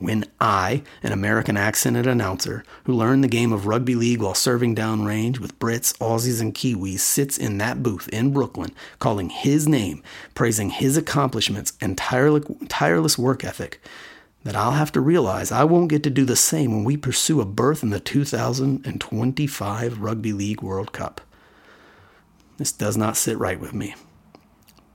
When 0.01 0.25
I, 0.41 0.83
an 1.03 1.13
American 1.13 1.59
accented 1.59 2.07
announcer 2.07 2.65
who 2.85 2.95
learned 2.95 3.23
the 3.23 3.29
game 3.29 3.53
of 3.53 3.67
rugby 3.67 3.95
league 3.95 4.23
while 4.23 4.33
serving 4.33 4.75
downrange 4.75 5.39
with 5.41 5.59
Brits, 5.59 5.95
Aussies, 5.99 6.41
and 6.41 6.55
Kiwis, 6.55 7.01
sits 7.01 7.37
in 7.37 7.59
that 7.59 7.83
booth 7.83 8.09
in 8.09 8.33
Brooklyn, 8.33 8.71
calling 8.99 9.29
his 9.29 9.69
name, 9.69 10.03
praising 10.35 10.71
his 10.71 10.97
accomplishments 10.97 11.75
and 11.83 11.99
tireless 11.99 13.19
work 13.19 13.45
ethic, 13.45 13.83
that 14.43 14.57
I'll 14.57 14.73
have 14.73 14.91
to 14.93 15.03
realize 15.03 15.53
I 15.53 15.65
won't 15.65 15.91
get 15.91 16.03
to 16.05 16.11
do 16.11 16.25
the 16.25 16.35
same 16.35 16.73
when 16.73 16.85
we 16.85 16.97
pursue 16.97 17.43
a 17.43 17.45
berth 17.45 17.83
in 17.83 17.91
the 17.91 18.01
2025 18.01 19.99
Rugby 20.01 20.33
League 20.33 20.63
World 20.63 20.93
Cup. 20.93 21.21
This 22.57 22.73
does 22.73 22.97
not 22.97 23.19
sit 23.19 23.37
right 23.37 23.61
with 23.61 23.75
me. 23.75 23.95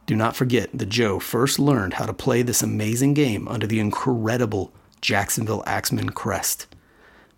Do 0.08 0.16
not 0.16 0.36
forget 0.36 0.72
that 0.74 0.90
Joe 0.90 1.20
first 1.20 1.60
learned 1.60 1.94
how 1.96 2.08
to 2.08 2.14
play 2.14 2.42
this 2.42 2.64
amazing 2.64 3.14
game 3.14 3.48
under 3.48 3.68
the 3.68 3.80
incredible 3.80 4.74
Jacksonville 5.06 5.64
Axemen 5.68 6.10
crest 6.10 6.66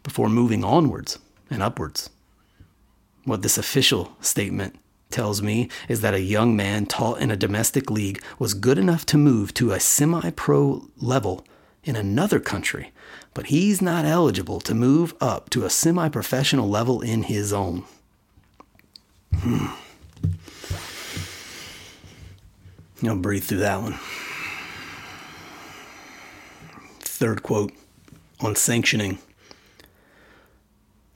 before 0.01 0.29
moving 0.29 0.63
onwards 0.63 1.19
and 1.49 1.61
upwards. 1.61 2.09
What 3.25 3.41
this 3.41 3.57
official 3.57 4.13
statement 4.21 4.79
tells 5.09 5.41
me 5.41 5.69
is 5.89 5.99
that 5.99 6.13
a 6.13 6.21
young 6.21 6.55
man 6.55 6.85
taught 6.85 7.19
in 7.19 7.29
a 7.29 7.35
domestic 7.35 7.91
league 7.91 8.23
was 8.39 8.53
good 8.53 8.77
enough 8.77 9.05
to 9.07 9.17
move 9.17 9.53
to 9.55 9.71
a 9.71 9.81
semi 9.81 10.29
pro 10.31 10.87
level 10.95 11.45
in 11.83 11.97
another 11.97 12.39
country, 12.39 12.93
but 13.33 13.47
he's 13.47 13.81
not 13.81 14.05
eligible 14.05 14.61
to 14.61 14.73
move 14.73 15.13
up 15.19 15.49
to 15.49 15.65
a 15.65 15.69
semi 15.69 16.07
professional 16.07 16.69
level 16.69 17.01
in 17.01 17.23
his 17.23 17.51
own. 17.51 17.83
Hmm. 19.35 19.67
I'll 23.03 23.17
breathe 23.17 23.43
through 23.43 23.59
that 23.59 23.81
one. 23.81 23.99
Third 27.17 27.41
quote 27.41 27.73
on 28.41 28.55
sanctioning. 28.55 29.17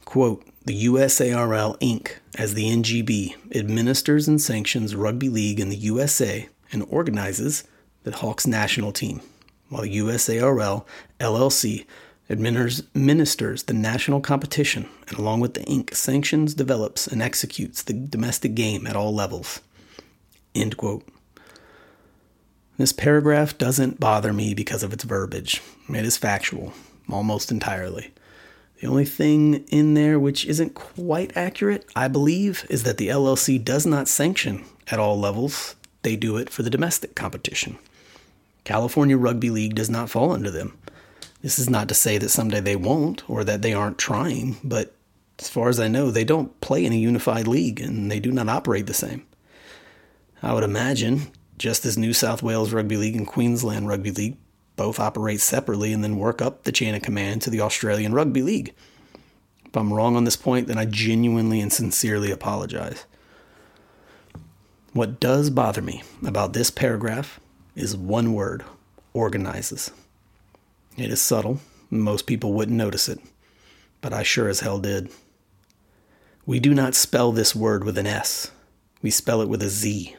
Quote, 0.04 0.44
the 0.66 0.86
USARL 0.86 1.78
Inc., 1.80 2.14
as 2.36 2.56
the 2.56 2.66
NGB, 2.66 3.56
administers 3.56 4.28
and 4.28 4.42
sanctions 4.42 4.96
rugby 4.96 5.30
league 5.30 5.60
in 5.60 5.70
the 5.70 5.76
USA 5.76 6.50
and 6.72 6.84
organizes 6.90 7.66
the 8.02 8.16
Hawks 8.16 8.48
national 8.48 8.92
team 8.92 9.22
while 9.70 9.84
USARL 9.84 10.88
LLC 11.20 11.86
administers 12.32 13.64
the 13.64 13.74
national 13.76 14.22
competition 14.22 14.90
and, 15.08 15.20
along 15.20 15.40
with 15.40 15.54
the 15.54 15.62
Inc., 15.66 15.94
sanctions, 15.94 16.56
develops, 16.56 17.06
and 17.06 17.22
executes 17.22 17.84
the 17.84 17.94
domestic 17.94 18.56
game 18.56 18.88
at 18.88 18.96
all 18.96 19.14
levels. 19.14 19.62
End 20.56 20.78
quote. 20.78 21.08
This 22.82 22.94
paragraph 22.94 23.60
doesn't 23.60 24.00
bother 24.00 24.34
me 24.34 24.56
because 24.56 24.82
of 24.82 24.92
its 24.92 25.04
verbiage. 25.04 25.62
It 25.88 26.04
is 26.04 26.18
factual, 26.18 26.74
almost 27.12 27.52
entirely. 27.52 28.12
The 28.80 28.88
only 28.88 29.06
thing 29.06 29.66
in 29.68 29.94
there 29.94 30.20
which 30.20 30.48
isn't 30.48 30.74
quite 30.74 31.38
accurate, 31.38 31.86
I 31.96 32.08
believe, 32.08 32.66
is 32.72 32.82
that 32.82 32.98
the 32.98 33.10
LLC 33.10 33.64
does 33.64 33.86
not 33.86 34.08
sanction 34.08 34.66
at 34.88 34.98
all 34.98 35.20
levels. 35.20 35.76
They 36.02 36.16
do 36.16 36.38
it 36.38 36.50
for 36.50 36.64
the 36.64 36.72
domestic 36.72 37.14
competition. 37.14 37.78
California 38.64 39.16
Rugby 39.16 39.52
League 39.52 39.76
does 39.76 39.92
not 39.92 40.10
fall 40.10 40.32
under 40.32 40.50
them. 40.50 40.76
This 41.44 41.60
is 41.60 41.70
not 41.70 41.88
to 41.90 41.94
say 41.94 42.18
that 42.18 42.30
someday 42.30 42.62
they 42.62 42.76
won't 42.76 43.30
or 43.30 43.44
that 43.44 43.62
they 43.62 43.74
aren't 43.74 44.00
trying, 44.00 44.58
but 44.64 44.96
as 45.38 45.50
far 45.50 45.70
as 45.70 45.80
I 45.80 45.88
know, 45.88 46.10
they 46.10 46.24
don't 46.24 46.60
play 46.62 46.84
in 46.84 46.94
a 46.94 46.96
unified 46.96 47.48
league 47.48 47.80
and 47.80 48.10
they 48.10 48.20
do 48.20 48.32
not 48.32 48.50
operate 48.50 48.88
the 48.88 48.96
same. 48.96 49.24
I 50.42 50.56
would 50.56 50.64
imagine, 50.64 51.32
just 51.62 51.86
as 51.86 51.96
New 51.96 52.12
South 52.12 52.42
Wales 52.42 52.74
Rugby 52.74 52.98
League 52.98 53.16
and 53.16 53.28
Queensland 53.28 53.88
Rugby 53.88 54.10
League 54.10 54.38
both 54.76 55.00
operate 55.00 55.40
separately 55.40 55.94
and 55.94 56.04
then 56.04 56.18
work 56.18 56.42
up 56.42 56.64
the 56.64 56.72
chain 56.72 56.96
of 56.96 57.04
command 57.04 57.44
to 57.44 57.52
the 57.52 57.62
Australian 57.62 58.16
Rugby 58.16 58.42
League. 58.42 58.74
If 59.66 59.78
I'm 59.78 59.94
wrong 59.94 60.16
on 60.16 60.24
this 60.24 60.36
point, 60.36 60.68
then 60.68 60.80
I 60.80 60.86
genuinely 60.86 61.62
and 61.62 61.72
sincerely 61.72 62.32
apologize. 62.32 63.06
What 64.94 65.20
does 65.20 65.52
bother 65.52 65.84
me 65.84 66.02
about 66.26 66.54
this 66.54 66.72
paragraph 66.72 67.40
is 67.76 67.96
one 67.96 68.34
word 68.34 68.66
organizes. 69.14 69.92
It 70.98 71.12
is 71.12 71.22
subtle, 71.22 71.60
most 71.92 72.26
people 72.26 72.54
wouldn't 72.54 72.78
notice 72.78 73.08
it, 73.08 73.20
but 74.02 74.14
I 74.14 74.24
sure 74.24 74.50
as 74.50 74.62
hell 74.62 74.80
did. 74.80 75.12
We 76.44 76.60
do 76.60 76.74
not 76.74 76.96
spell 76.96 77.32
this 77.32 77.56
word 77.56 77.84
with 77.84 78.00
an 78.00 78.08
S, 78.08 78.50
we 79.04 79.12
spell 79.12 79.44
it 79.44 79.48
with 79.48 79.62
a 79.62 79.70
Z. 79.70 80.16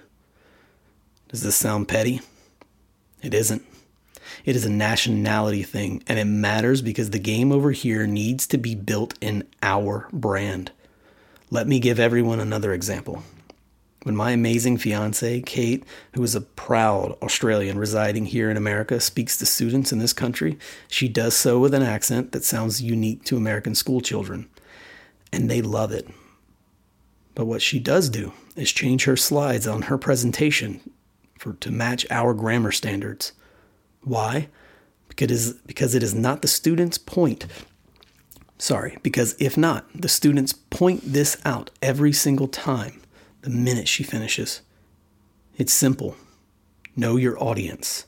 Does 1.32 1.42
this 1.42 1.56
sound 1.56 1.88
petty? 1.88 2.20
It 3.22 3.32
isn't. 3.32 3.64
It 4.44 4.54
is 4.54 4.66
a 4.66 4.70
nationality 4.70 5.62
thing, 5.62 6.02
and 6.06 6.18
it 6.18 6.26
matters 6.26 6.82
because 6.82 7.08
the 7.08 7.18
game 7.18 7.50
over 7.50 7.70
here 7.70 8.06
needs 8.06 8.46
to 8.48 8.58
be 8.58 8.74
built 8.74 9.14
in 9.22 9.48
our 9.62 10.08
brand. 10.12 10.72
Let 11.50 11.66
me 11.66 11.80
give 11.80 11.98
everyone 11.98 12.38
another 12.38 12.74
example. 12.74 13.22
When 14.02 14.14
my 14.14 14.32
amazing 14.32 14.76
fiance, 14.76 15.40
Kate, 15.40 15.84
who 16.14 16.22
is 16.22 16.34
a 16.34 16.42
proud 16.42 17.16
Australian 17.22 17.78
residing 17.78 18.26
here 18.26 18.50
in 18.50 18.58
America, 18.58 19.00
speaks 19.00 19.38
to 19.38 19.46
students 19.46 19.90
in 19.90 20.00
this 20.00 20.12
country, 20.12 20.58
she 20.88 21.08
does 21.08 21.34
so 21.34 21.58
with 21.58 21.72
an 21.72 21.82
accent 21.82 22.32
that 22.32 22.44
sounds 22.44 22.82
unique 22.82 23.24
to 23.24 23.38
American 23.38 23.74
schoolchildren. 23.74 24.50
And 25.32 25.50
they 25.50 25.62
love 25.62 25.92
it. 25.92 26.06
But 27.34 27.46
what 27.46 27.62
she 27.62 27.78
does 27.78 28.10
do 28.10 28.34
is 28.54 28.70
change 28.70 29.04
her 29.04 29.16
slides 29.16 29.66
on 29.66 29.82
her 29.82 29.96
presentation 29.96 30.82
for, 31.42 31.54
to 31.54 31.72
match 31.72 32.06
our 32.08 32.32
grammar 32.34 32.70
standards. 32.70 33.32
Why? 34.02 34.48
Because, 35.08 35.54
because 35.66 35.94
it 35.96 36.02
is 36.02 36.14
not 36.14 36.40
the 36.40 36.48
student's 36.48 36.98
point. 36.98 37.46
Sorry, 38.58 38.96
because 39.02 39.34
if 39.40 39.56
not, 39.56 39.86
the 39.92 40.08
students 40.08 40.52
point 40.52 41.00
this 41.04 41.36
out 41.44 41.70
every 41.82 42.12
single 42.12 42.46
time 42.46 43.02
the 43.40 43.50
minute 43.50 43.88
she 43.88 44.04
finishes. 44.04 44.62
It's 45.56 45.72
simple 45.72 46.16
know 46.94 47.16
your 47.16 47.42
audience. 47.42 48.04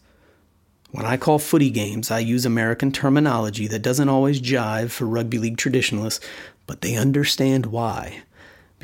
When 0.90 1.06
I 1.06 1.16
call 1.16 1.38
footy 1.38 1.70
games, 1.70 2.10
I 2.10 2.18
use 2.20 2.44
American 2.44 2.92
terminology 2.92 3.66
that 3.66 3.82
doesn't 3.82 4.10
always 4.10 4.40
jive 4.40 4.90
for 4.90 5.06
rugby 5.06 5.38
league 5.38 5.56
traditionalists, 5.56 6.24
but 6.66 6.82
they 6.82 6.94
understand 6.94 7.66
why. 7.66 8.22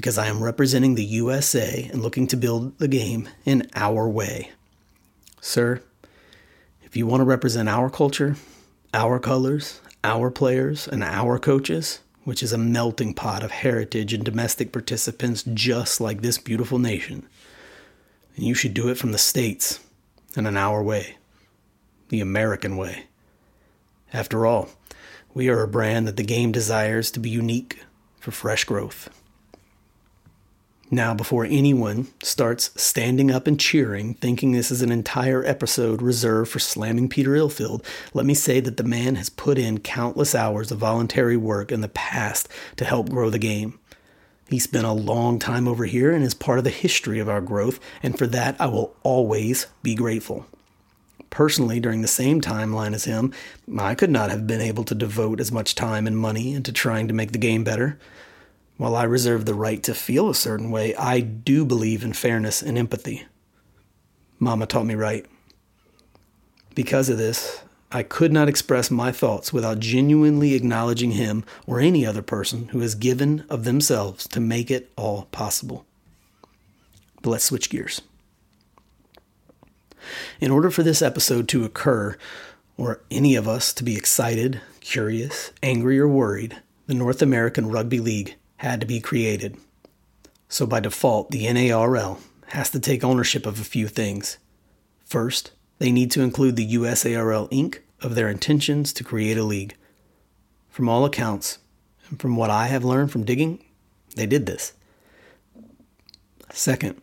Because 0.00 0.16
I 0.16 0.28
am 0.28 0.42
representing 0.42 0.94
the 0.94 1.04
USA 1.04 1.90
and 1.92 2.00
looking 2.00 2.26
to 2.28 2.36
build 2.38 2.78
the 2.78 2.88
game 2.88 3.28
in 3.44 3.68
our 3.74 4.08
way. 4.08 4.50
Sir, 5.42 5.82
if 6.82 6.96
you 6.96 7.06
want 7.06 7.20
to 7.20 7.26
represent 7.26 7.68
our 7.68 7.90
culture, 7.90 8.36
our 8.94 9.18
colors, 9.18 9.82
our 10.02 10.30
players, 10.30 10.88
and 10.88 11.04
our 11.04 11.38
coaches, 11.38 12.00
which 12.24 12.42
is 12.42 12.54
a 12.54 12.56
melting 12.56 13.12
pot 13.12 13.42
of 13.42 13.50
heritage 13.50 14.14
and 14.14 14.24
domestic 14.24 14.72
participants 14.72 15.44
just 15.52 16.00
like 16.00 16.22
this 16.22 16.38
beautiful 16.38 16.78
nation. 16.78 17.26
And 18.36 18.46
you 18.46 18.54
should 18.54 18.72
do 18.72 18.88
it 18.88 18.96
from 18.96 19.12
the 19.12 19.18
States 19.18 19.80
and 20.34 20.46
in 20.46 20.56
our 20.56 20.82
way, 20.82 21.18
the 22.08 22.22
American 22.22 22.78
way. 22.78 23.04
After 24.14 24.46
all, 24.46 24.70
we 25.34 25.50
are 25.50 25.62
a 25.62 25.68
brand 25.68 26.08
that 26.08 26.16
the 26.16 26.22
game 26.22 26.52
desires 26.52 27.10
to 27.10 27.20
be 27.20 27.28
unique, 27.28 27.82
for 28.18 28.30
fresh 28.30 28.64
growth. 28.64 29.10
Now, 30.92 31.14
before 31.14 31.44
anyone 31.44 32.08
starts 32.20 32.70
standing 32.74 33.30
up 33.30 33.46
and 33.46 33.60
cheering, 33.60 34.14
thinking 34.14 34.50
this 34.50 34.72
is 34.72 34.82
an 34.82 34.90
entire 34.90 35.44
episode 35.44 36.02
reserved 36.02 36.50
for 36.50 36.58
slamming 36.58 37.08
Peter 37.08 37.30
Illfield, 37.30 37.84
let 38.12 38.26
me 38.26 38.34
say 38.34 38.58
that 38.58 38.76
the 38.76 38.82
man 38.82 39.14
has 39.14 39.28
put 39.30 39.56
in 39.56 39.78
countless 39.78 40.34
hours 40.34 40.72
of 40.72 40.78
voluntary 40.78 41.36
work 41.36 41.70
in 41.70 41.80
the 41.80 41.88
past 41.88 42.48
to 42.74 42.84
help 42.84 43.08
grow 43.08 43.30
the 43.30 43.38
game. 43.38 43.78
He 44.48 44.58
spent 44.58 44.84
a 44.84 44.90
long 44.90 45.38
time 45.38 45.68
over 45.68 45.84
here 45.84 46.10
and 46.10 46.24
is 46.24 46.34
part 46.34 46.58
of 46.58 46.64
the 46.64 46.70
history 46.70 47.20
of 47.20 47.28
our 47.28 47.40
growth, 47.40 47.78
and 48.02 48.18
for 48.18 48.26
that 48.26 48.56
I 48.60 48.66
will 48.66 48.96
always 49.04 49.68
be 49.84 49.94
grateful. 49.94 50.46
Personally, 51.30 51.78
during 51.78 52.02
the 52.02 52.08
same 52.08 52.40
timeline 52.40 52.94
as 52.94 53.04
him, 53.04 53.32
I 53.78 53.94
could 53.94 54.10
not 54.10 54.30
have 54.30 54.48
been 54.48 54.60
able 54.60 54.82
to 54.82 54.96
devote 54.96 55.38
as 55.38 55.52
much 55.52 55.76
time 55.76 56.08
and 56.08 56.18
money 56.18 56.52
into 56.52 56.72
trying 56.72 57.06
to 57.06 57.14
make 57.14 57.30
the 57.30 57.38
game 57.38 57.62
better. 57.62 57.96
While 58.80 58.96
I 58.96 59.02
reserve 59.02 59.44
the 59.44 59.52
right 59.52 59.82
to 59.82 59.92
feel 59.92 60.30
a 60.30 60.34
certain 60.34 60.70
way, 60.70 60.94
I 60.94 61.20
do 61.20 61.66
believe 61.66 62.02
in 62.02 62.14
fairness 62.14 62.62
and 62.62 62.78
empathy. 62.78 63.26
Mama 64.38 64.64
taught 64.64 64.86
me 64.86 64.94
right. 64.94 65.26
Because 66.74 67.10
of 67.10 67.18
this, 67.18 67.60
I 67.92 68.02
could 68.02 68.32
not 68.32 68.48
express 68.48 68.90
my 68.90 69.12
thoughts 69.12 69.52
without 69.52 69.80
genuinely 69.80 70.54
acknowledging 70.54 71.10
him 71.10 71.44
or 71.66 71.78
any 71.78 72.06
other 72.06 72.22
person 72.22 72.68
who 72.68 72.80
has 72.80 72.94
given 72.94 73.44
of 73.50 73.64
themselves 73.64 74.26
to 74.28 74.40
make 74.40 74.70
it 74.70 74.90
all 74.96 75.28
possible. 75.30 75.84
But 77.20 77.28
let's 77.28 77.44
switch 77.44 77.68
gears. 77.68 78.00
In 80.40 80.50
order 80.50 80.70
for 80.70 80.82
this 80.82 81.02
episode 81.02 81.48
to 81.48 81.64
occur, 81.64 82.16
or 82.78 83.02
any 83.10 83.36
of 83.36 83.46
us 83.46 83.74
to 83.74 83.84
be 83.84 83.94
excited, 83.94 84.62
curious, 84.80 85.52
angry, 85.62 85.98
or 85.98 86.08
worried, 86.08 86.62
the 86.86 86.94
North 86.94 87.20
American 87.20 87.68
Rugby 87.68 88.00
League 88.00 88.36
had 88.60 88.78
to 88.78 88.86
be 88.86 89.00
created. 89.00 89.56
So 90.46 90.66
by 90.66 90.80
default, 90.80 91.30
the 91.30 91.46
NARL 91.46 92.18
has 92.48 92.68
to 92.70 92.78
take 92.78 93.02
ownership 93.02 93.46
of 93.46 93.58
a 93.58 93.64
few 93.64 93.88
things. 93.88 94.36
First, 95.06 95.52
they 95.78 95.90
need 95.90 96.10
to 96.10 96.20
include 96.20 96.56
the 96.56 96.74
USARL 96.74 97.50
Inc. 97.50 97.78
of 98.02 98.14
their 98.14 98.28
intentions 98.28 98.92
to 98.92 99.02
create 99.02 99.38
a 99.38 99.44
league. 99.44 99.76
From 100.68 100.90
all 100.90 101.06
accounts, 101.06 101.58
and 102.10 102.20
from 102.20 102.36
what 102.36 102.50
I 102.50 102.66
have 102.66 102.84
learned 102.84 103.10
from 103.10 103.24
digging, 103.24 103.64
they 104.14 104.26
did 104.26 104.44
this. 104.44 104.74
Second, 106.52 107.00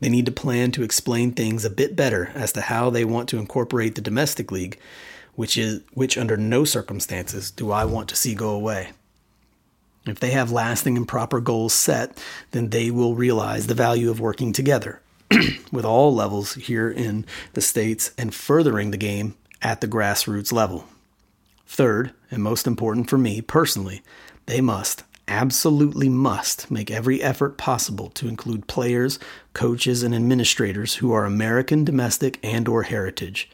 they 0.00 0.08
need 0.08 0.26
to 0.26 0.32
plan 0.32 0.72
to 0.72 0.82
explain 0.82 1.30
things 1.30 1.64
a 1.64 1.70
bit 1.70 1.94
better 1.94 2.32
as 2.34 2.50
to 2.52 2.62
how 2.62 2.90
they 2.90 3.04
want 3.04 3.28
to 3.28 3.38
incorporate 3.38 3.94
the 3.94 4.00
domestic 4.00 4.50
league, 4.50 4.76
which 5.36 5.56
is 5.56 5.80
which 5.92 6.18
under 6.18 6.36
no 6.36 6.64
circumstances 6.64 7.52
do 7.52 7.70
I 7.70 7.84
want 7.84 8.08
to 8.08 8.16
see 8.16 8.34
go 8.34 8.50
away. 8.50 8.90
If 10.10 10.20
they 10.20 10.30
have 10.30 10.52
lasting 10.52 10.96
and 10.96 11.06
proper 11.06 11.40
goals 11.40 11.72
set, 11.72 12.18
then 12.50 12.70
they 12.70 12.90
will 12.90 13.14
realize 13.14 13.66
the 13.66 13.74
value 13.74 14.10
of 14.10 14.20
working 14.20 14.52
together 14.52 15.00
with 15.72 15.84
all 15.84 16.14
levels 16.14 16.54
here 16.54 16.90
in 16.90 17.26
the 17.54 17.60
States 17.60 18.12
and 18.16 18.34
furthering 18.34 18.90
the 18.90 18.96
game 18.96 19.36
at 19.62 19.80
the 19.80 19.88
grassroots 19.88 20.52
level. 20.52 20.86
Third, 21.66 22.12
and 22.30 22.42
most 22.42 22.66
important 22.66 23.10
for 23.10 23.18
me 23.18 23.40
personally, 23.40 24.02
they 24.46 24.60
must 24.60 25.04
absolutely 25.28 26.08
must 26.08 26.70
make 26.70 26.90
every 26.90 27.22
effort 27.22 27.58
possible 27.58 28.08
to 28.10 28.28
include 28.28 28.66
players, 28.66 29.18
coaches, 29.52 30.02
and 30.02 30.14
administrators 30.14 30.96
who 30.96 31.12
are 31.12 31.26
American 31.26 31.84
domestic 31.84 32.38
and 32.42 32.66
or 32.66 32.84
heritage. 32.84 33.50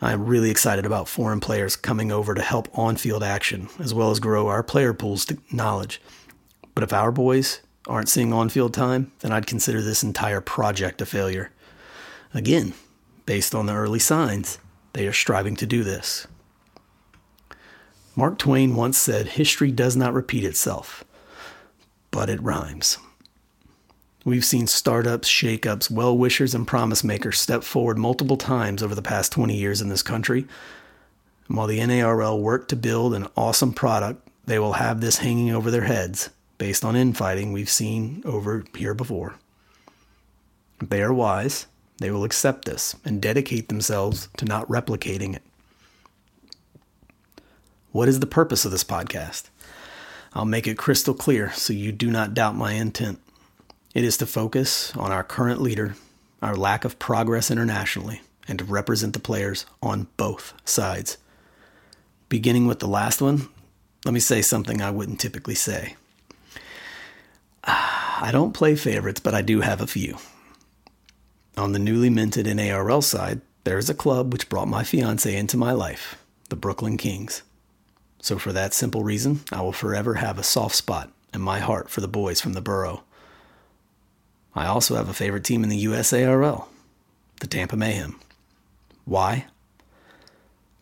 I'm 0.00 0.26
really 0.26 0.50
excited 0.50 0.86
about 0.86 1.08
foreign 1.08 1.40
players 1.40 1.74
coming 1.74 2.12
over 2.12 2.34
to 2.34 2.42
help 2.42 2.68
on-field 2.78 3.22
action 3.22 3.68
as 3.80 3.92
well 3.92 4.10
as 4.10 4.20
grow 4.20 4.46
our 4.46 4.62
player 4.62 4.94
pool's 4.94 5.24
to 5.26 5.38
knowledge. 5.50 6.00
But 6.74 6.84
if 6.84 6.92
our 6.92 7.10
boys 7.10 7.60
aren't 7.88 8.08
seeing 8.08 8.32
on-field 8.32 8.72
time, 8.72 9.10
then 9.20 9.32
I'd 9.32 9.46
consider 9.46 9.82
this 9.82 10.04
entire 10.04 10.40
project 10.40 11.02
a 11.02 11.06
failure. 11.06 11.50
Again, 12.32 12.74
based 13.26 13.54
on 13.54 13.66
the 13.66 13.74
early 13.74 13.98
signs, 13.98 14.58
they 14.92 15.06
are 15.06 15.12
striving 15.12 15.56
to 15.56 15.66
do 15.66 15.82
this. 15.82 16.26
Mark 18.14 18.38
Twain 18.38 18.74
once 18.76 18.98
said, 18.98 19.28
History 19.28 19.72
does 19.72 19.96
not 19.96 20.14
repeat 20.14 20.44
itself, 20.44 21.04
but 22.10 22.30
it 22.30 22.42
rhymes. 22.42 22.98
We've 24.28 24.44
seen 24.44 24.66
startups, 24.66 25.26
shakeups, 25.26 25.90
well 25.90 26.14
wishers, 26.14 26.54
and 26.54 26.66
promise 26.66 27.02
makers 27.02 27.40
step 27.40 27.62
forward 27.64 27.96
multiple 27.96 28.36
times 28.36 28.82
over 28.82 28.94
the 28.94 29.00
past 29.00 29.32
20 29.32 29.56
years 29.56 29.80
in 29.80 29.88
this 29.88 30.02
country. 30.02 30.46
And 31.48 31.56
while 31.56 31.66
the 31.66 31.78
NARL 31.78 32.38
work 32.38 32.68
to 32.68 32.76
build 32.76 33.14
an 33.14 33.28
awesome 33.38 33.72
product, 33.72 34.28
they 34.44 34.58
will 34.58 34.74
have 34.74 35.00
this 35.00 35.16
hanging 35.16 35.50
over 35.50 35.70
their 35.70 35.84
heads 35.84 36.28
based 36.58 36.84
on 36.84 36.94
infighting 36.94 37.54
we've 37.54 37.70
seen 37.70 38.20
over 38.26 38.66
here 38.76 38.92
before. 38.92 39.36
If 40.82 40.90
they 40.90 41.00
are 41.00 41.14
wise, 41.14 41.66
they 41.96 42.10
will 42.10 42.24
accept 42.24 42.66
this 42.66 42.94
and 43.06 43.22
dedicate 43.22 43.70
themselves 43.70 44.28
to 44.36 44.44
not 44.44 44.68
replicating 44.68 45.36
it. 45.36 45.42
What 47.92 48.10
is 48.10 48.20
the 48.20 48.26
purpose 48.26 48.66
of 48.66 48.72
this 48.72 48.84
podcast? 48.84 49.44
I'll 50.34 50.44
make 50.44 50.66
it 50.66 50.76
crystal 50.76 51.14
clear 51.14 51.50
so 51.52 51.72
you 51.72 51.92
do 51.92 52.10
not 52.10 52.34
doubt 52.34 52.56
my 52.56 52.72
intent. 52.72 53.20
It 53.98 54.04
is 54.04 54.16
to 54.18 54.26
focus 54.26 54.94
on 54.96 55.10
our 55.10 55.24
current 55.24 55.60
leader, 55.60 55.96
our 56.40 56.54
lack 56.54 56.84
of 56.84 57.00
progress 57.00 57.50
internationally, 57.50 58.22
and 58.46 58.56
to 58.60 58.64
represent 58.64 59.12
the 59.12 59.18
players 59.18 59.66
on 59.82 60.06
both 60.16 60.54
sides. 60.64 61.18
Beginning 62.28 62.68
with 62.68 62.78
the 62.78 62.86
last 62.86 63.20
one, 63.20 63.48
let 64.04 64.14
me 64.14 64.20
say 64.20 64.40
something 64.40 64.80
I 64.80 64.92
wouldn't 64.92 65.18
typically 65.18 65.56
say. 65.56 65.96
I 67.64 68.28
don't 68.30 68.54
play 68.54 68.76
favorites, 68.76 69.18
but 69.18 69.34
I 69.34 69.42
do 69.42 69.62
have 69.62 69.80
a 69.80 69.88
few. 69.88 70.18
On 71.56 71.72
the 71.72 71.80
newly 71.80 72.08
minted 72.08 72.46
NARL 72.46 73.02
side, 73.02 73.40
there 73.64 73.78
is 73.78 73.90
a 73.90 73.94
club 73.94 74.32
which 74.32 74.48
brought 74.48 74.68
my 74.68 74.84
fiance 74.84 75.36
into 75.36 75.56
my 75.56 75.72
life, 75.72 76.24
the 76.50 76.54
Brooklyn 76.54 76.98
Kings. 76.98 77.42
So, 78.22 78.38
for 78.38 78.52
that 78.52 78.74
simple 78.74 79.02
reason, 79.02 79.40
I 79.50 79.60
will 79.60 79.72
forever 79.72 80.14
have 80.14 80.38
a 80.38 80.44
soft 80.44 80.76
spot 80.76 81.10
in 81.34 81.40
my 81.40 81.58
heart 81.58 81.90
for 81.90 82.00
the 82.00 82.06
boys 82.06 82.40
from 82.40 82.52
the 82.52 82.62
borough. 82.62 83.02
I 84.58 84.66
also 84.66 84.96
have 84.96 85.08
a 85.08 85.14
favorite 85.14 85.44
team 85.44 85.62
in 85.62 85.68
the 85.68 85.84
USARL, 85.84 86.66
the 87.38 87.46
Tampa 87.46 87.76
Mayhem. 87.76 88.18
Why? 89.04 89.46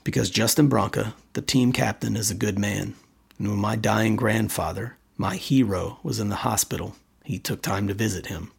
Because 0.02 0.30
Justin 0.30 0.70
Bronca, 0.70 1.12
the 1.34 1.42
team 1.42 1.72
captain, 1.72 2.16
is 2.16 2.30
a 2.30 2.34
good 2.34 2.58
man. 2.58 2.94
And 3.38 3.48
when 3.48 3.58
my 3.58 3.76
dying 3.76 4.16
grandfather, 4.16 4.96
my 5.18 5.36
hero, 5.36 5.98
was 6.02 6.18
in 6.18 6.30
the 6.30 6.36
hospital, 6.36 6.96
he 7.22 7.38
took 7.38 7.60
time 7.60 7.86
to 7.88 7.92
visit 7.92 8.28
him. 8.28 8.50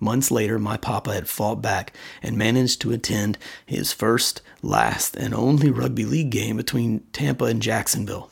Months 0.00 0.30
later, 0.30 0.58
my 0.58 0.78
papa 0.78 1.12
had 1.12 1.28
fought 1.28 1.60
back 1.60 1.92
and 2.22 2.38
managed 2.38 2.80
to 2.80 2.92
attend 2.92 3.36
his 3.66 3.92
first, 3.92 4.40
last, 4.62 5.14
and 5.14 5.34
only 5.34 5.70
rugby 5.70 6.06
league 6.06 6.30
game 6.30 6.56
between 6.56 7.00
Tampa 7.12 7.44
and 7.44 7.60
Jacksonville. 7.60 8.30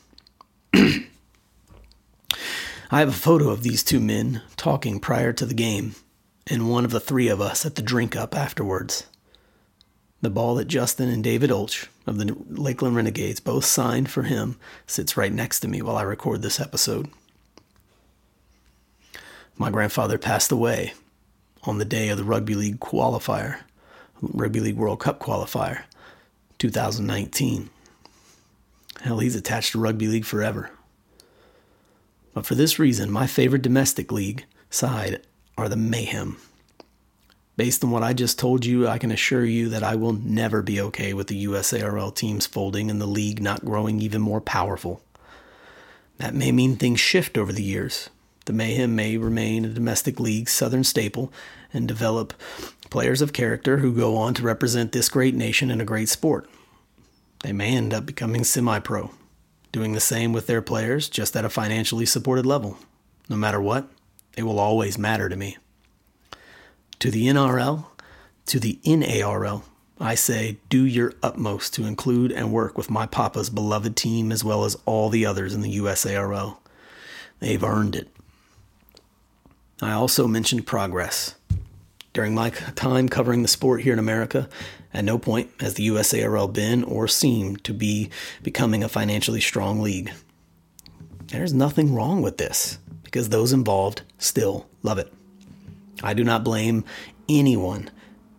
I 2.93 2.99
have 2.99 3.09
a 3.09 3.13
photo 3.13 3.51
of 3.51 3.63
these 3.63 3.85
two 3.85 4.01
men 4.01 4.43
talking 4.57 4.99
prior 4.99 5.33
to 5.35 5.47
the 5.47 5.55
game, 5.55 5.95
and 6.49 6.69
one 6.69 6.85
of 6.85 6.91
the 6.91 6.99
three 6.99 7.29
of 7.29 7.41
us 7.41 7.65
at 7.65 7.77
the 7.77 7.83
drink 7.83 8.17
up 8.17 8.37
afterwards. 8.37 9.07
The 10.23 10.29
ball 10.29 10.57
that 10.57 10.67
Justin 10.67 11.09
and 11.09 11.23
David 11.23 11.51
Olch 11.51 11.87
of 12.05 12.19
the 12.19 12.37
Lakeland 12.49 12.97
Renegades 12.97 13.39
both 13.39 13.65
signed 13.65 14.11
for 14.11 14.25
him 14.25 14.59
sits 14.89 15.17
right 15.17 15.33
next 15.33 15.61
to 15.61 15.69
me 15.69 15.81
while 15.81 15.97
I 15.97 16.03
record 16.03 16.43
this 16.43 16.59
episode. 16.59 17.09
My 19.57 19.71
grandfather 19.71 20.19
passed 20.19 20.51
away 20.51 20.95
on 21.63 21.79
the 21.79 21.85
day 21.85 22.09
of 22.09 22.19
the 22.19 22.25
Rugby 22.25 22.57
League 22.57 22.81
qualifier, 22.81 23.61
Rugby 24.21 24.59
League 24.59 24.77
World 24.77 24.99
Cup 24.99 25.21
qualifier, 25.21 25.85
2019. 26.59 27.71
Hell, 29.03 29.21
he's 29.21 29.37
attached 29.37 29.73
to 29.73 29.79
Rugby 29.79 30.09
League 30.09 30.25
forever. 30.25 30.73
But 32.33 32.47
for 32.47 32.55
this 32.55 32.79
reason, 32.79 33.11
my 33.11 33.27
favorite 33.27 33.63
domestic 33.63 34.13
league 34.13 34.45
side 34.71 35.23
are 35.59 35.69
the 35.69 35.77
Mayhem. 35.77 36.37
Based 37.57 37.85
on 37.85 37.91
what 37.91 38.03
I 38.03 38.13
just 38.13 38.39
told 38.39 38.65
you, 38.65 38.89
I 38.89 38.99
can 38.99 39.11
assure 39.11 39.45
you 39.45 39.69
that 39.69 39.83
I 39.83 39.97
will 39.97 40.13
never 40.13 40.63
be 40.63 40.81
okay 40.81 41.13
with 41.13 41.27
the 41.27 41.45
USARL 41.45 42.15
teams 42.15 42.47
folding 42.47 42.91
and 42.91 43.01
the 43.01 43.07
league 43.07 43.43
not 43.43 43.65
growing 43.65 44.01
even 44.01 44.23
more 44.23 44.41
powerful. 44.41 45.03
That 46.19 46.35
may 46.35 46.53
mean 46.53 46.77
things 46.77 47.01
shift 47.01 47.37
over 47.37 47.53
the 47.53 47.63
years, 47.63 48.09
the 48.47 48.57
Mayhem 48.57 48.97
may 48.97 49.17
remain 49.17 49.65
a 49.65 49.69
domestic 49.69 50.19
league 50.19 50.49
Southern 50.49 50.83
staple 50.83 51.33
and 51.73 51.87
develop 51.87 52.33
players 52.91 53.23
of 53.23 53.33
character 53.33 53.79
who 53.79 53.95
go 53.95 54.17
on 54.17 54.35
to 54.35 54.43
represent 54.43 54.93
this 54.93 55.09
great 55.09 55.35
nation 55.35 55.71
in 55.71 55.81
a 55.81 55.85
great 55.85 56.09
sport. 56.09 56.49
They 57.45 57.53
may 57.53 57.77
end 57.77 57.95
up 57.95 58.07
becoming 58.07 58.43
semi 58.43 58.81
pro, 58.81 59.13
doing 59.73 59.93
the 59.93 60.01
same 60.01 60.33
with 60.33 60.47
their 60.47 60.63
players 60.63 61.09
just 61.09 61.37
at 61.37 61.45
a 61.45 61.51
financially 61.51 62.07
supported 62.07 62.47
level. 62.47 62.79
No 63.29 63.37
matter 63.37 63.61
what, 63.61 63.89
it 64.37 64.43
will 64.43 64.59
always 64.59 64.99
matter 64.99 65.29
to 65.29 65.37
me. 65.37 65.57
To 66.99 67.11
the 67.11 67.27
NRL, 67.27 67.87
to 68.47 68.61
the 68.61 68.79
NARL, 68.85 69.63
I 70.01 70.15
say 70.15 70.59
do 70.69 70.85
your 70.85 71.15
utmost 71.23 71.75
to 71.75 71.85
include 71.85 72.33
and 72.33 72.53
work 72.53 72.77
with 72.77 72.91
my 72.91 73.07
papa's 73.07 73.51
beloved 73.51 73.97
team 73.97 74.33
as 74.33 74.43
well 74.43 74.65
as 74.65 74.77
all 74.87 75.09
the 75.09 75.27
others 75.27 75.55
in 75.55 75.61
the 75.61 75.79
USARL. 75.79 76.57
They've 77.39 77.63
earned 77.63 77.97
it. 77.97 78.09
I 79.83 79.93
also 79.93 80.27
mentioned 80.27 80.67
progress. 80.67 81.35
During 82.13 82.35
my 82.35 82.51
time 82.51 83.09
covering 83.09 83.43
the 83.43 83.49
sport 83.49 83.83
here 83.83 83.93
in 83.93 83.99
America, 83.99 84.49
at 84.93 85.05
no 85.05 85.19
point 85.19 85.51
has 85.61 85.75
the 85.75 85.87
USARL 85.89 86.53
been 86.53 86.83
or 86.83 87.07
seemed 87.07 87.63
to 87.65 87.73
be 87.73 88.11
becoming 88.43 88.83
a 88.83 88.89
financially 88.89 89.41
strong 89.41 89.81
league. 89.81 90.13
There's 91.29 91.55
nothing 91.55 91.95
wrong 91.95 92.23
with 92.23 92.39
this 92.39 92.79
because 93.05 93.29
those 93.29 93.53
involved 93.53 94.03
still 94.19 94.69
love 94.83 94.99
it. 94.99 95.13
I 96.03 96.15
do 96.15 96.25
not 96.25 96.43
blame 96.43 96.85
anyone 97.29 97.91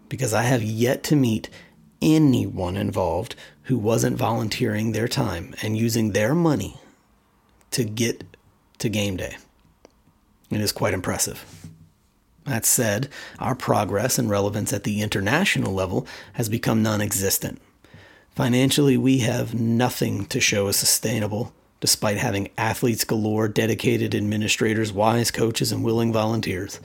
because 0.10 0.34
I 0.34 0.44
have 0.44 0.62
yet 0.62 1.04
to 1.04 1.16
meet 1.16 1.50
anyone 2.02 2.76
involved 2.76 3.36
who 3.64 3.78
wasn't 3.78 4.18
volunteering 4.18 4.92
their 4.92 5.08
time 5.08 5.56
and 5.62 5.78
using 5.78 6.12
their 6.12 6.36
money 6.36 6.78
to 7.72 7.86
get 7.86 8.36
to 8.80 8.90
game 8.90 9.16
day. 9.16 9.38
It 10.50 10.60
is 10.60 10.74
quite 10.74 10.94
impressive. 10.94 11.61
That 12.46 12.66
said, 12.66 13.10
our 13.40 13.56
progress 13.56 14.18
and 14.18 14.30
relevance 14.30 14.74
at 14.74 14.84
the 14.84 15.02
international 15.02 15.74
level 15.74 16.08
has 16.34 16.50
become 16.50 16.82
non 16.82 17.02
existent. 17.02 17.62
Financially, 18.36 18.98
we 18.98 19.20
have 19.20 19.54
nothing 19.54 20.26
to 20.28 20.40
show 20.40 20.68
as 20.68 20.78
sustainable, 20.78 21.54
despite 21.80 22.18
having 22.18 22.50
athletes 22.58 23.04
galore, 23.04 23.48
dedicated 23.48 24.16
administrators, 24.16 24.94
wise 24.94 25.32
coaches, 25.32 25.72
and 25.72 25.84
willing 25.84 26.14
volunteers. 26.14 26.80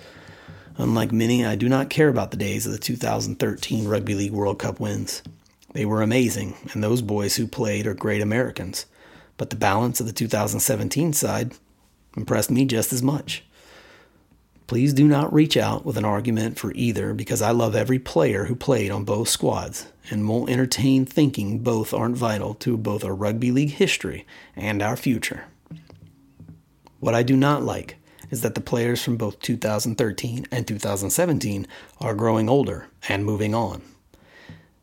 Unlike 0.77 1.13
many, 1.13 1.47
I 1.47 1.57
do 1.57 1.69
not 1.69 1.89
care 1.89 2.09
about 2.09 2.33
the 2.33 2.37
days 2.37 2.67
of 2.67 2.73
the 2.73 2.79
2013 2.79 3.89
Rugby 3.89 4.15
League 4.15 4.33
World 4.33 4.59
Cup 4.59 4.79
wins. 4.79 5.23
They 5.73 5.87
were 5.87 6.03
amazing, 6.03 6.55
and 6.73 6.83
those 6.83 7.01
boys 7.01 7.37
who 7.37 7.47
played 7.47 7.87
are 7.87 7.95
great 7.95 8.21
Americans. 8.21 8.87
But 9.39 9.51
the 9.51 9.57
balance 9.57 10.01
of 10.01 10.07
the 10.07 10.13
2017 10.13 11.13
side 11.13 11.53
impressed 12.17 12.51
me 12.51 12.65
just 12.65 12.93
as 12.93 13.03
much. 13.03 13.45
Please 14.67 14.93
do 14.93 15.07
not 15.07 15.33
reach 15.33 15.57
out 15.57 15.85
with 15.85 15.97
an 15.97 16.05
argument 16.05 16.59
for 16.59 16.73
either 16.75 17.15
because 17.15 17.41
I 17.41 17.53
love 17.53 17.77
every 17.77 18.01
player 18.01 18.47
who 18.47 18.57
played 18.57 18.91
on 18.91 19.05
both 19.05 19.29
squads 19.29 19.87
and 20.11 20.29
won't 20.29 20.51
entertain 20.51 21.05
thinking 21.07 21.61
both 21.61 21.95
aren't 21.95 22.17
vital 22.17 22.55
to 22.55 22.77
both 22.77 23.05
our 23.05 23.15
rugby 23.15 23.53
league 23.53 23.71
history 23.71 24.27
and 24.57 24.83
our 24.83 24.97
future. 24.97 25.45
What 26.99 27.15
I 27.15 27.23
do 27.23 27.37
not 27.37 27.63
like 27.63 27.97
is 28.31 28.41
that 28.43 28.57
the 28.57 28.61
players 28.61 29.01
from 29.01 29.17
both 29.17 29.39
2013 29.39 30.47
and 30.51 30.67
2017 30.67 31.67
are 32.01 32.15
growing 32.15 32.49
older 32.49 32.89
and 33.09 33.25
moving 33.25 33.55
on. 33.55 33.83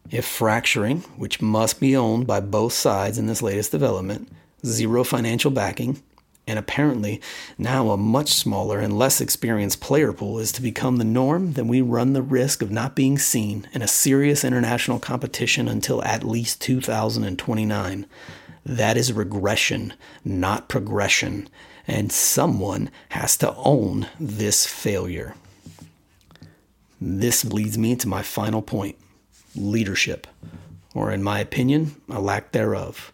If 0.10 0.24
fracturing, 0.24 1.02
which 1.17 1.41
must 1.41 1.82
be 1.82 1.98
owned 1.98 2.26
by 2.26 2.39
both 2.39 2.72
sides 2.72 3.17
in 3.17 3.26
this 3.26 3.41
latest 3.41 3.72
development, 3.72 4.30
zero 4.65 5.04
financial 5.04 5.52
backing, 5.52 6.02
and 6.45 6.60
apparently 6.60 7.21
now 7.58 7.89
a 7.89 7.97
much 7.97 8.34
smaller 8.34 8.79
and 8.79 8.97
less 8.97 9.21
experienced 9.21 9.82
player 9.82 10.12
pool 10.13 10.39
is 10.39 10.51
to 10.53 10.62
become 10.62 10.97
the 10.97 11.03
norm, 11.03 11.53
then 11.53 11.67
we 11.67 11.82
run 11.82 12.13
the 12.13 12.21
risk 12.21 12.62
of 12.62 12.71
not 12.71 12.95
being 12.95 13.17
seen 13.17 13.67
in 13.73 13.82
a 13.82 13.88
serious 13.88 14.43
international 14.43 14.99
competition 14.99 15.67
until 15.67 16.03
at 16.03 16.23
least 16.23 16.62
2029. 16.62 18.06
That 18.65 18.97
is 18.97 19.12
regression, 19.13 19.93
not 20.23 20.69
progression 20.69 21.49
and 21.88 22.12
someone 22.12 22.89
has 23.10 23.38
to 23.38 23.53
own 23.56 24.08
this 24.19 24.65
failure. 24.65 25.36
This 26.99 27.43
leads 27.43 27.77
me 27.77 27.95
to 27.97 28.08
my 28.08 28.21
final 28.21 28.62
point 28.62 28.95
leadership, 29.56 30.25
or 30.95 31.12
in 31.12 31.21
my 31.21 31.39
opinion, 31.39 31.95
a 32.10 32.21
lack 32.21 32.51
thereof. 32.51 33.12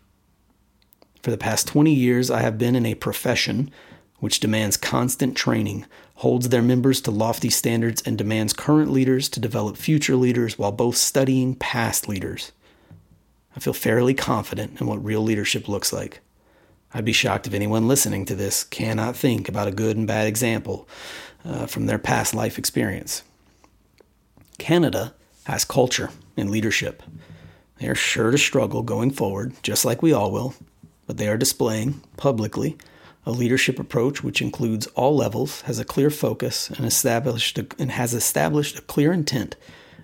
For 1.22 1.32
the 1.32 1.38
past 1.38 1.68
20 1.68 1.94
years, 1.94 2.32
I 2.32 2.42
have 2.42 2.58
been 2.58 2.76
in 2.76 2.86
a 2.86 2.96
profession 2.96 3.72
which 4.20 4.40
demands 4.40 4.78
constant 4.78 5.36
training, 5.36 5.86
holds 6.16 6.50
their 6.50 6.62
members 6.62 7.02
to 7.02 7.12
lofty 7.12 7.50
standards, 7.50 8.02
and 8.02 8.18
demands 8.18 8.54
current 8.54 8.92
leaders 8.92 9.30
to 9.30 9.40
develop 9.40 9.78
future 9.78 10.16
leaders 10.16 10.58
while 10.58 10.72
both 10.72 10.98
studying 10.98 11.56
past 11.56 12.08
leaders. 12.08 12.52
I 13.56 13.60
feel 13.60 13.74
fairly 13.74 14.14
confident 14.14 14.80
in 14.80 14.88
what 14.88 15.04
real 15.04 15.22
leadership 15.22 15.68
looks 15.68 15.92
like. 15.92 16.20
I'd 16.94 17.06
be 17.06 17.14
shocked 17.14 17.48
if 17.48 17.54
anyone 17.54 17.88
listening 17.88 18.26
to 18.26 18.36
this 18.36 18.64
cannot 18.64 19.16
think 19.16 19.48
about 19.48 19.68
a 19.68 19.72
good 19.72 19.96
and 19.96 20.08
bad 20.08 20.28
example 20.28 20.88
uh, 21.46 21.66
from 21.66 21.86
their 21.86 22.00
past 22.00 22.34
life 22.34 22.58
experience. 22.58 23.24
Canada 24.58 25.14
has 25.46 25.66
culture 25.66 26.10
and 26.36 26.50
leadership. 26.50 27.04
They 27.78 27.88
are 27.88 27.96
sure 27.96 28.32
to 28.32 28.38
struggle 28.38 28.82
going 28.82 29.12
forward, 29.12 29.54
just 29.64 29.86
like 29.86 30.02
we 30.02 30.12
all 30.12 30.32
will, 30.32 30.54
but 31.10 31.18
they 31.18 31.28
are 31.28 31.38
displaying 31.38 32.00
publicly 32.18 32.78
a 33.26 33.32
leadership 33.32 33.80
approach 33.80 34.24
which 34.24 34.44
includes 34.44 34.86
all 34.94 35.16
levels, 35.16 35.62
has 35.62 35.80
a 35.80 35.84
clear 35.84 36.12
focus, 36.12 36.70
and 36.70 36.86
established 36.86 37.58
a, 37.58 37.66
and 37.80 37.90
has 37.90 38.14
established 38.14 38.78
a 38.78 38.84
clear 38.84 39.12
intent 39.12 39.56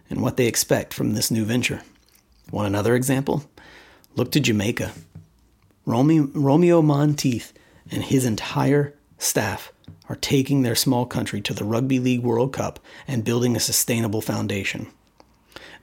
in 0.09 0.19
what 0.19 0.35
they 0.35 0.47
expect 0.47 0.95
from 0.95 1.13
this 1.13 1.29
new 1.29 1.45
venture. 1.45 1.83
Want 2.49 2.67
another 2.67 2.95
example? 2.95 3.43
Look 4.15 4.31
to 4.31 4.39
Jamaica. 4.39 4.93
Romeo, 5.85 6.27
Romeo 6.33 6.81
Monteith 6.81 7.53
and 7.91 8.01
his 8.01 8.25
entire 8.25 8.95
staff 9.19 9.71
are 10.09 10.15
taking 10.15 10.63
their 10.63 10.73
small 10.73 11.05
country 11.05 11.39
to 11.41 11.53
the 11.53 11.65
Rugby 11.65 11.99
League 11.99 12.23
World 12.23 12.51
Cup 12.51 12.79
and 13.07 13.23
building 13.23 13.55
a 13.55 13.59
sustainable 13.59 14.21
foundation. 14.21 14.87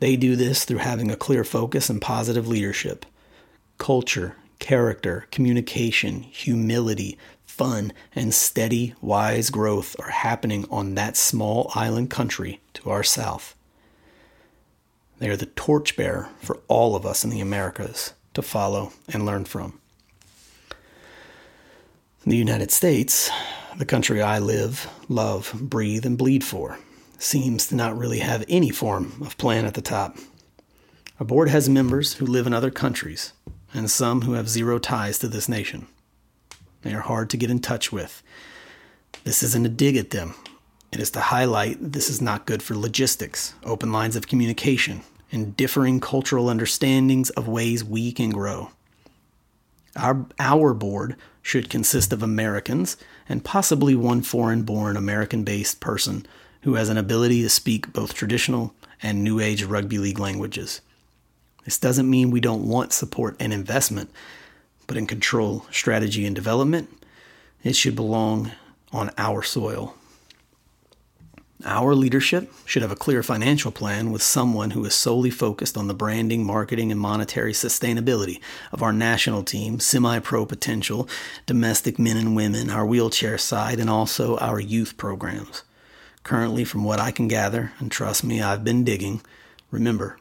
They 0.01 0.17
do 0.17 0.35
this 0.35 0.65
through 0.65 0.79
having 0.79 1.13
a 1.13 1.17
clear 1.17 1.45
focus 1.45 1.89
and 1.89 2.03
positive 2.03 2.49
leadership. 2.49 3.07
Culture, 3.79 4.35
character, 4.63 5.27
communication, 5.33 6.23
humility, 6.23 7.19
fun, 7.45 7.93
and 8.15 8.33
steady, 8.33 8.95
wise 9.01 9.51
growth 9.51 9.97
are 9.99 10.11
happening 10.11 10.65
on 10.71 10.95
that 10.95 11.17
small 11.17 11.69
island 11.75 12.09
country 12.11 12.61
to 12.73 12.89
our 12.89 13.03
south. 13.03 13.57
They 15.19 15.29
are 15.29 15.37
the 15.37 15.47
torchbearer 15.47 16.29
for 16.39 16.61
all 16.69 16.95
of 16.95 17.05
us 17.05 17.25
in 17.25 17.31
the 17.31 17.41
Americas 17.41 18.15
to 18.35 18.41
follow 18.41 18.93
and 19.13 19.27
learn 19.27 19.47
from. 19.47 19.81
The 22.25 22.37
United 22.37 22.71
States, 22.71 23.31
the 23.77 23.85
country 23.85 24.23
I 24.23 24.39
live, 24.39 24.89
love, 25.09 25.53
breathe, 25.61 26.07
and 26.07 26.17
bleed 26.17 26.45
for, 26.45 26.79
seems 27.19 27.67
to 27.67 27.75
not 27.75 27.99
really 27.99 28.21
have 28.21 28.45
any 28.49 28.71
form 28.71 29.21
of 29.23 29.37
plan 29.39 29.65
at 29.65 29.75
the 29.75 29.83
top. 29.83 30.19
Our 31.19 31.27
board 31.27 31.49
has 31.49 31.69
members 31.69 32.15
who 32.15 32.27
live 32.27 32.47
in 32.47 32.55
other 32.55 32.71
countries, 32.71 33.33
and 33.75 33.91
some 33.91 34.23
who 34.23 34.33
have 34.35 34.49
zero 34.49 34.79
ties 34.79 35.19
to 35.19 35.29
this 35.29 35.49
nation. 35.49 35.87
They 36.83 36.95
are 36.95 37.01
hard 37.01 37.31
to 37.31 37.37
get 37.37 37.51
in 37.51 37.61
touch 37.61 37.93
with. 37.93 38.23
This 39.25 39.43
isn't 39.43 39.67
a 39.67 39.69
dig 39.69 39.97
at 39.97 40.11
them. 40.11 40.35
It 40.91 41.01
is 41.01 41.11
to 41.13 41.21
highlight 41.21 41.79
this 41.81 42.11
is 42.11 42.21
not 42.21 42.45
good 42.45 42.63
for 42.63 42.75
logistics, 42.75 43.55
open 43.65 43.93
lines 43.93 44.17
of 44.17 44.27
communication, 44.27 45.03
and 45.31 45.57
differing 45.57 46.01
cultural 46.01 46.51
understandings 46.51 47.31
of 47.31 47.49
ways 47.49 47.83
we 47.83 48.13
can 48.13 48.31
grow. 48.31 48.71
Our, 49.97 50.27
our 50.39 50.75
board 50.75 51.17
should 51.41 51.71
consist 51.71 52.13
of 52.13 52.23
Americans 52.23 52.97
and 53.29 53.45
possibly 53.45 53.95
one 53.95 54.23
foreign 54.23 54.63
born 54.63 54.97
American 54.97 55.45
based 55.45 55.81
person 55.81 56.27
who 56.63 56.75
has 56.75 56.89
an 56.89 56.99
ability 56.99 57.43
to 57.43 57.49
speak 57.49 57.93
both 57.93 58.15
traditional 58.15 58.75
and 59.03 59.23
new 59.23 59.41
age 59.41 59.65
rugby 59.65 59.99
league 59.99 60.19
languages. 60.19 60.81
This 61.65 61.79
doesn't 61.79 62.11
mean 62.11 62.31
we 62.31 62.41
don't 62.41 62.67
want 62.67 62.93
support 62.93 63.37
and 63.39 63.53
investment, 63.53 64.11
but 64.87 64.97
in 64.97 65.07
control, 65.07 65.67
strategy, 65.71 66.27
and 66.27 66.35
development, 66.35 66.89
it 67.63 67.77
should 67.77 67.95
belong 67.95 68.51
on 68.93 69.11
our 69.17 69.43
soil. 69.43 69.95
Our 71.65 71.95
leadership 71.95 72.53
should 72.65 72.83
have 72.83 72.91
a 72.91 72.97
clear 72.97 73.23
financial 73.23 73.71
plan 73.71 74.11
with 74.11 74.21
someone 74.21 74.73
who 74.73 74.85
is 74.85 74.95
solely 74.95 75.31
focused 75.31 75.77
on 75.77 75.87
the 75.87 75.95
branding, 75.95 76.45
marketing, 76.45 76.91
and 76.91 77.01
monetary 77.01 77.53
sustainability 77.53 78.41
of 78.73 78.83
our 78.83 78.93
national 78.93 79.45
team, 79.45 79.79
semi 79.79 80.19
pro 80.19 80.45
potential, 80.45 81.09
domestic 81.47 82.01
men 82.01 82.17
and 82.17 82.35
women, 82.35 82.69
our 82.69 82.85
wheelchair 82.85 83.39
side, 83.39 83.79
and 83.79 83.89
also 83.89 84.37
our 84.39 84.59
youth 84.59 84.97
programs. 84.97 85.63
Currently, 86.25 86.65
from 86.65 86.83
what 86.83 86.99
I 86.99 87.13
can 87.13 87.29
gather, 87.29 87.73
and 87.79 87.93
trust 87.93 88.25
me, 88.25 88.43
I've 88.43 88.65
been 88.65 88.83
digging, 88.83 89.23
remember, 89.71 90.19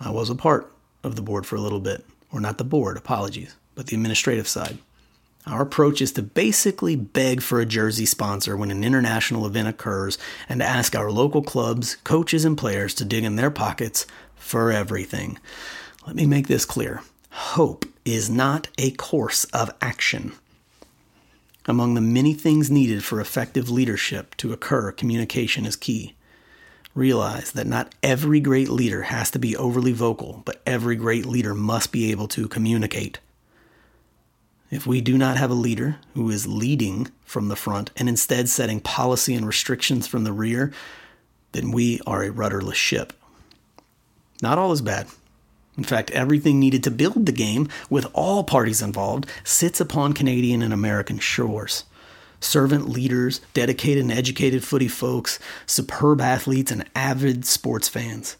I 0.00 0.10
was 0.10 0.30
a 0.30 0.34
part 0.34 0.72
of 1.02 1.16
the 1.16 1.22
board 1.22 1.46
for 1.46 1.56
a 1.56 1.60
little 1.60 1.80
bit, 1.80 2.04
or 2.32 2.40
not 2.40 2.58
the 2.58 2.64
board, 2.64 2.96
apologies, 2.96 3.56
but 3.74 3.86
the 3.86 3.96
administrative 3.96 4.48
side. 4.48 4.78
Our 5.46 5.62
approach 5.62 6.02
is 6.02 6.12
to 6.12 6.22
basically 6.22 6.94
beg 6.94 7.40
for 7.40 7.60
a 7.60 7.66
jersey 7.66 8.04
sponsor 8.04 8.56
when 8.56 8.70
an 8.70 8.84
international 8.84 9.46
event 9.46 9.68
occurs 9.68 10.18
and 10.48 10.60
to 10.60 10.66
ask 10.66 10.94
our 10.94 11.10
local 11.10 11.42
clubs, 11.42 11.96
coaches, 12.04 12.44
and 12.44 12.58
players 12.58 12.92
to 12.94 13.04
dig 13.04 13.24
in 13.24 13.36
their 13.36 13.50
pockets 13.50 14.06
for 14.36 14.70
everything. 14.70 15.38
Let 16.06 16.16
me 16.16 16.26
make 16.26 16.48
this 16.48 16.64
clear 16.64 17.02
hope 17.30 17.84
is 18.04 18.28
not 18.28 18.68
a 18.78 18.90
course 18.92 19.44
of 19.46 19.70
action. 19.80 20.32
Among 21.66 21.94
the 21.94 22.00
many 22.00 22.34
things 22.34 22.70
needed 22.70 23.04
for 23.04 23.20
effective 23.20 23.70
leadership 23.70 24.34
to 24.38 24.52
occur, 24.52 24.90
communication 24.90 25.64
is 25.64 25.76
key. 25.76 26.14
Realize 26.98 27.52
that 27.52 27.68
not 27.68 27.94
every 28.02 28.40
great 28.40 28.68
leader 28.68 29.02
has 29.02 29.30
to 29.30 29.38
be 29.38 29.56
overly 29.56 29.92
vocal, 29.92 30.42
but 30.44 30.60
every 30.66 30.96
great 30.96 31.26
leader 31.26 31.54
must 31.54 31.92
be 31.92 32.10
able 32.10 32.26
to 32.26 32.48
communicate. 32.48 33.20
If 34.68 34.84
we 34.84 35.00
do 35.00 35.16
not 35.16 35.36
have 35.36 35.52
a 35.52 35.54
leader 35.54 35.98
who 36.14 36.28
is 36.28 36.48
leading 36.48 37.12
from 37.24 37.46
the 37.46 37.54
front 37.54 37.92
and 37.96 38.08
instead 38.08 38.48
setting 38.48 38.80
policy 38.80 39.36
and 39.36 39.46
restrictions 39.46 40.08
from 40.08 40.24
the 40.24 40.32
rear, 40.32 40.72
then 41.52 41.70
we 41.70 42.00
are 42.04 42.24
a 42.24 42.32
rudderless 42.32 42.76
ship. 42.76 43.12
Not 44.42 44.58
all 44.58 44.72
is 44.72 44.82
bad. 44.82 45.06
In 45.76 45.84
fact, 45.84 46.10
everything 46.10 46.58
needed 46.58 46.82
to 46.82 46.90
build 46.90 47.26
the 47.26 47.30
game, 47.30 47.68
with 47.88 48.08
all 48.12 48.42
parties 48.42 48.82
involved, 48.82 49.26
sits 49.44 49.80
upon 49.80 50.14
Canadian 50.14 50.62
and 50.62 50.72
American 50.72 51.20
shores. 51.20 51.84
Servant 52.40 52.88
leaders, 52.88 53.40
dedicated 53.52 54.04
and 54.04 54.12
educated 54.12 54.64
footy 54.64 54.88
folks, 54.88 55.38
superb 55.66 56.20
athletes, 56.20 56.70
and 56.70 56.88
avid 56.94 57.44
sports 57.44 57.88
fans. 57.88 58.36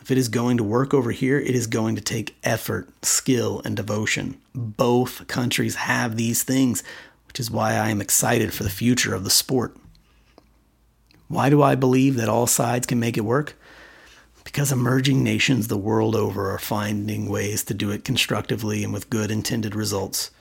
If 0.00 0.10
it 0.10 0.18
is 0.18 0.28
going 0.28 0.56
to 0.56 0.64
work 0.64 0.92
over 0.92 1.12
here, 1.12 1.38
it 1.38 1.54
is 1.54 1.66
going 1.68 1.94
to 1.94 2.02
take 2.02 2.36
effort, 2.42 2.88
skill, 3.04 3.62
and 3.64 3.76
devotion. 3.76 4.40
Both 4.54 5.28
countries 5.28 5.76
have 5.76 6.16
these 6.16 6.42
things, 6.42 6.82
which 7.28 7.38
is 7.38 7.50
why 7.50 7.74
I 7.74 7.90
am 7.90 8.00
excited 8.00 8.52
for 8.52 8.64
the 8.64 8.70
future 8.70 9.14
of 9.14 9.22
the 9.22 9.30
sport. 9.30 9.76
Why 11.28 11.48
do 11.48 11.62
I 11.62 11.76
believe 11.76 12.16
that 12.16 12.28
all 12.28 12.48
sides 12.48 12.88
can 12.88 12.98
make 12.98 13.16
it 13.16 13.24
work? 13.24 13.54
Because 14.42 14.72
emerging 14.72 15.22
nations 15.22 15.68
the 15.68 15.78
world 15.78 16.16
over 16.16 16.50
are 16.50 16.58
finding 16.58 17.28
ways 17.28 17.62
to 17.64 17.74
do 17.74 17.92
it 17.92 18.04
constructively 18.04 18.82
and 18.82 18.92
with 18.92 19.10
good 19.10 19.30
intended 19.30 19.76
results. 19.76 20.32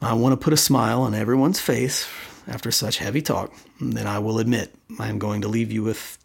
I 0.00 0.12
want 0.12 0.32
to 0.32 0.44
put 0.44 0.52
a 0.52 0.58
smile 0.58 1.02
on 1.02 1.14
everyone's 1.14 1.60
face 1.60 2.06
after 2.46 2.70
such 2.70 2.98
heavy 2.98 3.22
talk, 3.22 3.52
then 3.80 4.06
I 4.06 4.18
will 4.18 4.38
admit 4.38 4.74
I 4.98 5.08
am 5.08 5.18
going 5.18 5.40
to 5.40 5.48
leave 5.48 5.72
you 5.72 5.82
with 5.82 6.18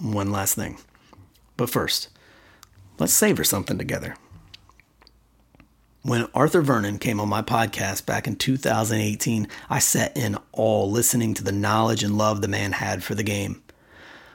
one 0.00 0.30
last 0.30 0.54
thing. 0.54 0.78
But 1.56 1.70
first, 1.70 2.08
let's 2.98 3.12
savor 3.12 3.44
something 3.44 3.78
together. 3.78 4.16
When 6.02 6.26
Arthur 6.34 6.62
Vernon 6.62 6.98
came 6.98 7.20
on 7.20 7.28
my 7.28 7.42
podcast 7.42 8.06
back 8.06 8.26
in 8.26 8.34
2018, 8.34 9.46
I 9.70 9.78
sat 9.78 10.16
in 10.16 10.36
awe 10.52 10.84
listening 10.84 11.32
to 11.34 11.44
the 11.44 11.52
knowledge 11.52 12.02
and 12.02 12.18
love 12.18 12.40
the 12.40 12.48
man 12.48 12.72
had 12.72 13.04
for 13.04 13.14
the 13.14 13.22
game. 13.22 13.62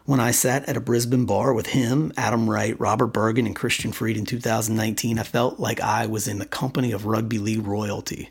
When 0.05 0.21
I 0.21 0.31
sat 0.31 0.69
at 0.69 0.77
a 0.77 0.81
Brisbane 0.81 1.25
bar 1.25 1.53
with 1.53 1.67
him, 1.67 2.13
Adam 2.15 2.49
Wright, 2.49 2.79
Robert 2.79 3.07
Bergen, 3.07 3.45
and 3.45 3.53
Christian 3.53 3.91
Freed 3.91 4.15
in 4.15 4.25
2019, 4.25 5.19
I 5.19 5.23
felt 5.23 5.59
like 5.59 5.81
I 5.81 6.05
was 6.05 6.29
in 6.29 6.39
the 6.39 6.45
company 6.45 6.93
of 6.93 7.05
rugby 7.05 7.37
league 7.37 7.67
royalty. 7.67 8.29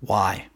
Why? 0.00 0.46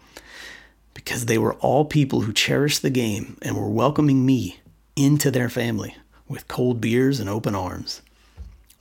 Because 0.95 1.27
they 1.27 1.39
were 1.39 1.55
all 1.55 1.85
people 1.85 2.23
who 2.23 2.33
cherished 2.33 2.83
the 2.83 2.91
game 2.91 3.37
and 3.43 3.57
were 3.57 3.69
welcoming 3.69 4.27
me 4.27 4.61
into 4.97 5.31
their 5.31 5.49
family 5.49 5.97
with 6.29 6.49
cold 6.49 6.81
beers 6.81 7.21
and 7.21 7.29
open 7.29 7.55
arms. 7.55 8.03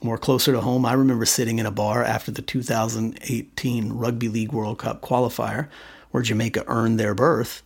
More 0.01 0.17
closer 0.17 0.53
to 0.53 0.61
home, 0.61 0.85
I 0.85 0.93
remember 0.93 1.25
sitting 1.25 1.59
in 1.59 1.65
a 1.65 1.71
bar 1.71 2.03
after 2.03 2.31
the 2.31 2.41
2018 2.41 3.93
Rugby 3.93 4.29
League 4.29 4.53
World 4.53 4.79
Cup 4.79 5.01
qualifier, 5.01 5.67
where 6.11 6.23
Jamaica 6.23 6.63
earned 6.67 6.99
their 6.99 7.13
berth, 7.13 7.63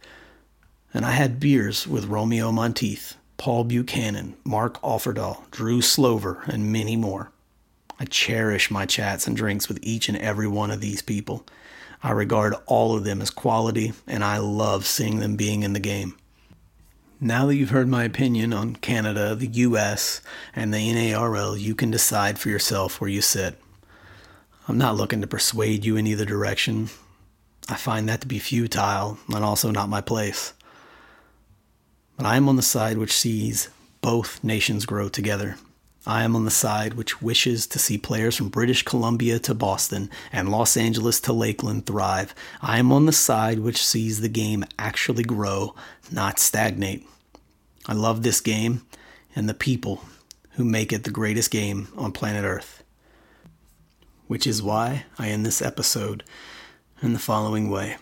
and 0.93 1.05
I 1.05 1.11
had 1.11 1.39
beers 1.39 1.87
with 1.87 2.05
Romeo 2.05 2.51
Monteith, 2.51 3.15
Paul 3.37 3.65
Buchanan, 3.65 4.35
Mark 4.43 4.81
Offerdahl, 4.81 5.49
Drew 5.51 5.81
Slover, 5.81 6.43
and 6.47 6.71
many 6.71 6.95
more. 6.95 7.31
I 7.99 8.05
cherish 8.05 8.71
my 8.71 8.85
chats 8.85 9.27
and 9.27 9.37
drinks 9.37 9.67
with 9.67 9.79
each 9.81 10.09
and 10.09 10.17
every 10.17 10.47
one 10.47 10.71
of 10.71 10.81
these 10.81 11.01
people. 11.01 11.45
I 12.03 12.11
regard 12.11 12.53
all 12.65 12.97
of 12.97 13.05
them 13.05 13.21
as 13.21 13.29
quality, 13.29 13.93
and 14.05 14.25
I 14.25 14.37
love 14.37 14.85
seeing 14.85 15.19
them 15.19 15.37
being 15.37 15.63
in 15.63 15.71
the 15.71 15.79
game. 15.79 16.17
Now 17.21 17.45
that 17.45 17.55
you've 17.55 17.69
heard 17.69 17.87
my 17.87 18.03
opinion 18.03 18.51
on 18.51 18.75
Canada, 18.75 19.33
the 19.33 19.47
US, 19.47 20.19
and 20.53 20.73
the 20.73 20.93
NARL, 20.93 21.57
you 21.57 21.73
can 21.73 21.89
decide 21.89 22.37
for 22.37 22.49
yourself 22.49 22.99
where 22.99 23.09
you 23.09 23.21
sit. 23.21 23.57
I'm 24.67 24.77
not 24.77 24.97
looking 24.97 25.21
to 25.21 25.27
persuade 25.27 25.85
you 25.85 25.95
in 25.95 26.05
either 26.05 26.25
direction. 26.25 26.89
I 27.69 27.75
find 27.75 28.09
that 28.09 28.19
to 28.21 28.27
be 28.27 28.39
futile 28.39 29.17
and 29.33 29.45
also 29.45 29.71
not 29.71 29.87
my 29.87 30.01
place. 30.01 30.51
But 32.17 32.25
I 32.25 32.35
am 32.35 32.49
on 32.49 32.57
the 32.57 32.61
side 32.61 32.97
which 32.97 33.13
sees 33.13 33.69
both 34.01 34.43
nations 34.43 34.85
grow 34.85 35.07
together. 35.07 35.55
I 36.05 36.23
am 36.23 36.35
on 36.35 36.43
the 36.43 36.51
side 36.51 36.95
which 36.95 37.21
wishes 37.21 37.65
to 37.67 37.79
see 37.79 37.97
players 37.97 38.35
from 38.35 38.49
British 38.49 38.83
Columbia 38.83 39.39
to 39.39 39.53
Boston 39.53 40.09
and 40.33 40.49
Los 40.49 40.75
Angeles 40.75 41.21
to 41.21 41.31
Lakeland 41.31 41.85
thrive. 41.85 42.35
I 42.61 42.77
am 42.77 42.91
on 42.91 43.05
the 43.05 43.13
side 43.13 43.59
which 43.59 43.85
sees 43.85 44.19
the 44.19 44.27
game 44.27 44.65
actually 44.77 45.23
grow, 45.23 45.75
not 46.11 46.39
stagnate. 46.39 47.07
I 47.87 47.93
love 47.93 48.21
this 48.21 48.41
game 48.41 48.85
and 49.33 49.47
the 49.47 49.53
people 49.53 50.03
who 50.51 50.65
make 50.65 50.91
it 50.91 51.05
the 51.05 51.09
greatest 51.09 51.51
game 51.51 51.87
on 51.95 52.11
planet 52.11 52.43
Earth. 52.43 52.83
Which 54.27 54.45
is 54.45 54.61
why 54.61 55.05
I 55.17 55.29
end 55.29 55.45
this 55.45 55.61
episode 55.61 56.23
in 57.01 57.13
the 57.13 57.19
following 57.19 57.69
way. 57.69 57.95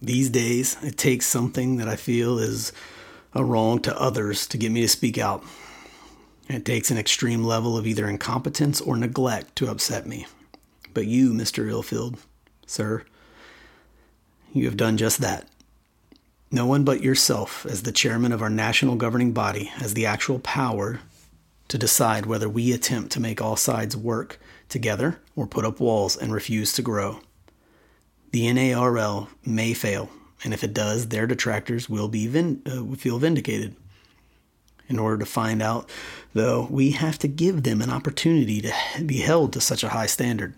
These 0.00 0.30
days, 0.30 0.76
it 0.82 0.96
takes 0.96 1.26
something 1.26 1.76
that 1.76 1.88
I 1.88 1.96
feel 1.96 2.38
is 2.38 2.72
a 3.34 3.44
wrong 3.44 3.80
to 3.80 4.00
others 4.00 4.46
to 4.46 4.56
get 4.56 4.72
me 4.72 4.80
to 4.80 4.88
speak 4.88 5.18
out. 5.18 5.44
It 6.48 6.64
takes 6.64 6.90
an 6.90 6.98
extreme 6.98 7.44
level 7.44 7.76
of 7.76 7.86
either 7.86 8.08
incompetence 8.08 8.80
or 8.80 8.96
neglect 8.96 9.54
to 9.56 9.70
upset 9.70 10.06
me. 10.06 10.26
But 10.94 11.06
you, 11.06 11.32
Mr. 11.32 11.70
Illfield, 11.70 12.18
sir, 12.66 13.04
you 14.54 14.64
have 14.64 14.76
done 14.76 14.96
just 14.96 15.20
that. 15.20 15.46
No 16.50 16.64
one 16.64 16.84
but 16.84 17.02
yourself, 17.02 17.66
as 17.66 17.82
the 17.82 17.92
chairman 17.92 18.32
of 18.32 18.40
our 18.40 18.48
national 18.48 18.96
governing 18.96 19.32
body, 19.32 19.64
has 19.64 19.92
the 19.92 20.06
actual 20.06 20.38
power 20.38 21.00
to 21.68 21.76
decide 21.76 22.24
whether 22.24 22.48
we 22.48 22.72
attempt 22.72 23.12
to 23.12 23.20
make 23.20 23.42
all 23.42 23.56
sides 23.56 23.94
work 23.94 24.40
together 24.70 25.20
or 25.36 25.46
put 25.46 25.66
up 25.66 25.80
walls 25.80 26.16
and 26.16 26.32
refuse 26.32 26.72
to 26.72 26.82
grow. 26.82 27.20
The 28.32 28.46
NARL 28.46 29.28
may 29.44 29.74
fail, 29.74 30.08
and 30.42 30.54
if 30.54 30.64
it 30.64 30.72
does, 30.72 31.08
their 31.08 31.26
detractors 31.26 31.90
will 31.90 32.08
be 32.08 32.26
vin- 32.26 32.62
uh, 32.64 32.96
feel 32.96 33.18
vindicated. 33.18 33.76
In 34.88 34.98
order 34.98 35.18
to 35.18 35.26
find 35.26 35.60
out, 35.60 35.88
though, 36.32 36.66
we 36.70 36.92
have 36.92 37.18
to 37.18 37.28
give 37.28 37.62
them 37.62 37.82
an 37.82 37.90
opportunity 37.90 38.60
to 38.62 38.72
be 39.04 39.18
held 39.18 39.52
to 39.52 39.60
such 39.60 39.84
a 39.84 39.90
high 39.90 40.06
standard. 40.06 40.54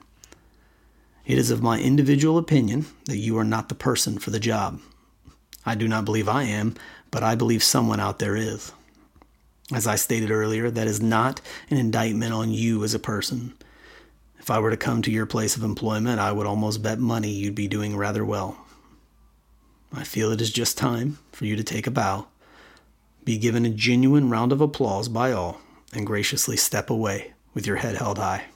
It 1.27 1.37
is 1.37 1.51
of 1.51 1.63
my 1.63 1.81
individual 1.81 2.39
opinion 2.39 2.87
that 3.07 3.19
you 3.19 3.37
are 3.39 3.45
not 3.45 3.69
the 3.69 3.75
person 3.75 4.19
for 4.19 4.31
the 4.31 4.41
job. 4.41 4.81
I 5.67 5.75
do 5.75 5.87
not 5.89 6.05
believe 6.05 6.29
I 6.29 6.45
am, 6.45 6.75
but 7.11 7.23
I 7.23 7.35
believe 7.35 7.63
someone 7.63 8.01
out 8.01 8.19
there 8.21 8.37
is. 8.37 8.73
As 9.73 9.87
I 9.87 9.97
stated 9.97 10.31
earlier, 10.31 10.71
that 10.71 10.87
is 10.87 11.01
not 11.01 11.41
an 11.69 11.77
indictment 11.77 12.33
on 12.33 12.51
you 12.51 12.83
as 12.83 12.95
a 12.95 12.99
person. 12.99 13.55
If 14.39 14.51
I 14.51 14.59
were 14.59 14.71
to 14.71 14.77
come 14.77 15.03
to 15.03 15.11
your 15.11 15.27
place 15.27 15.57
of 15.57 15.63
employment, 15.63 16.19
I 16.19 16.33
would 16.33 16.47
almost 16.47 16.83
bet 16.83 16.99
money 16.99 17.31
you'd 17.31 17.55
be 17.55 17.69
doing 17.69 17.97
rather 17.97 18.25
well. 18.25 18.57
I 19.93 20.05
feel 20.05 20.33
it 20.33 20.41
is 20.41 20.51
just 20.51 20.79
time 20.79 21.19
for 21.33 21.45
you 21.45 21.57
to 21.57 21.65
take 21.65 21.87
a 21.87 21.91
bow, 21.91 22.27
be 23.25 23.39
given 23.39 23.65
a 23.65 23.71
genuine 23.71 24.31
round 24.31 24.53
of 24.53 24.61
applause 24.61 25.09
by 25.09 25.33
all, 25.33 25.61
and 25.93 26.07
graciously 26.07 26.57
step 26.57 26.91
away 26.91 27.33
with 27.55 27.67
your 27.67 27.77
head 27.77 27.97
held 27.97 28.19
high. 28.19 28.47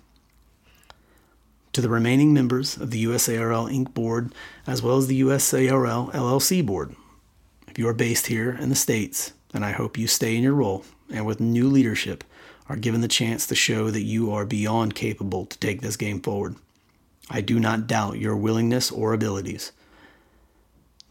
To 1.73 1.81
the 1.81 1.89
remaining 1.89 2.33
members 2.33 2.77
of 2.77 2.91
the 2.91 3.05
USARL 3.05 3.71
Inc. 3.73 3.95
board, 3.95 4.33
as 4.67 4.83
well 4.83 4.97
as 4.97 5.09
the 5.09 5.21
USARL 5.21 6.13
LLC 6.13 6.65
board, 6.65 6.95
if 7.67 7.79
you 7.79 7.89
are 7.89 7.95
based 7.95 8.29
here 8.29 8.53
in 8.53 8.69
the 8.69 8.77
States, 8.77 9.33
then 9.53 9.65
I 9.65 9.73
hope 9.73 9.99
you 9.99 10.07
stay 10.07 10.37
in 10.37 10.43
your 10.43 10.55
role 10.55 10.85
and 11.13 11.27
with 11.27 11.41
new 11.41 11.69
leadership 11.69 12.25
are 12.69 12.77
given 12.77 13.01
the 13.01 13.09
chance 13.09 13.47
to 13.47 13.55
show 13.55 13.91
that 13.91 14.03
you 14.03 14.33
are 14.33 14.47
beyond 14.47 14.95
capable 14.95 15.47
to 15.47 15.59
take 15.59 15.81
this 15.81 15.97
game 15.97 16.21
forward. 16.21 16.57
I 17.31 17.41
do 17.41 17.59
not 17.59 17.87
doubt 17.87 18.19
your 18.19 18.37
willingness 18.37 18.91
or 18.91 19.13
abilities. 19.13 19.73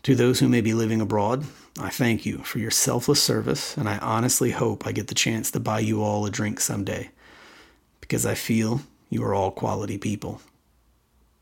To 0.04 0.16
those 0.16 0.42
who 0.42 0.50
may 0.50 0.60
be 0.60 0.74
living 0.74 1.00
abroad, 1.00 1.46
I 1.80 1.89
thank 1.89 2.26
you 2.26 2.39
for 2.39 2.60
your 2.60 2.72
selfless 2.72 3.24
service, 3.24 3.78
and 3.78 3.88
I 3.88 4.00
honestly 4.00 4.52
hope 4.52 4.86
I 4.86 4.92
get 4.92 5.08
the 5.08 5.16
chance 5.16 5.50
to 5.52 5.62
buy 5.62 5.80
you 5.80 6.04
all 6.04 6.26
a 6.26 6.30
drink 6.30 6.60
someday, 6.60 7.10
because 8.02 8.26
I 8.26 8.36
feel 8.36 8.82
you 9.10 9.24
are 9.24 9.34
all 9.34 9.50
quality 9.50 9.98
people. 9.98 10.42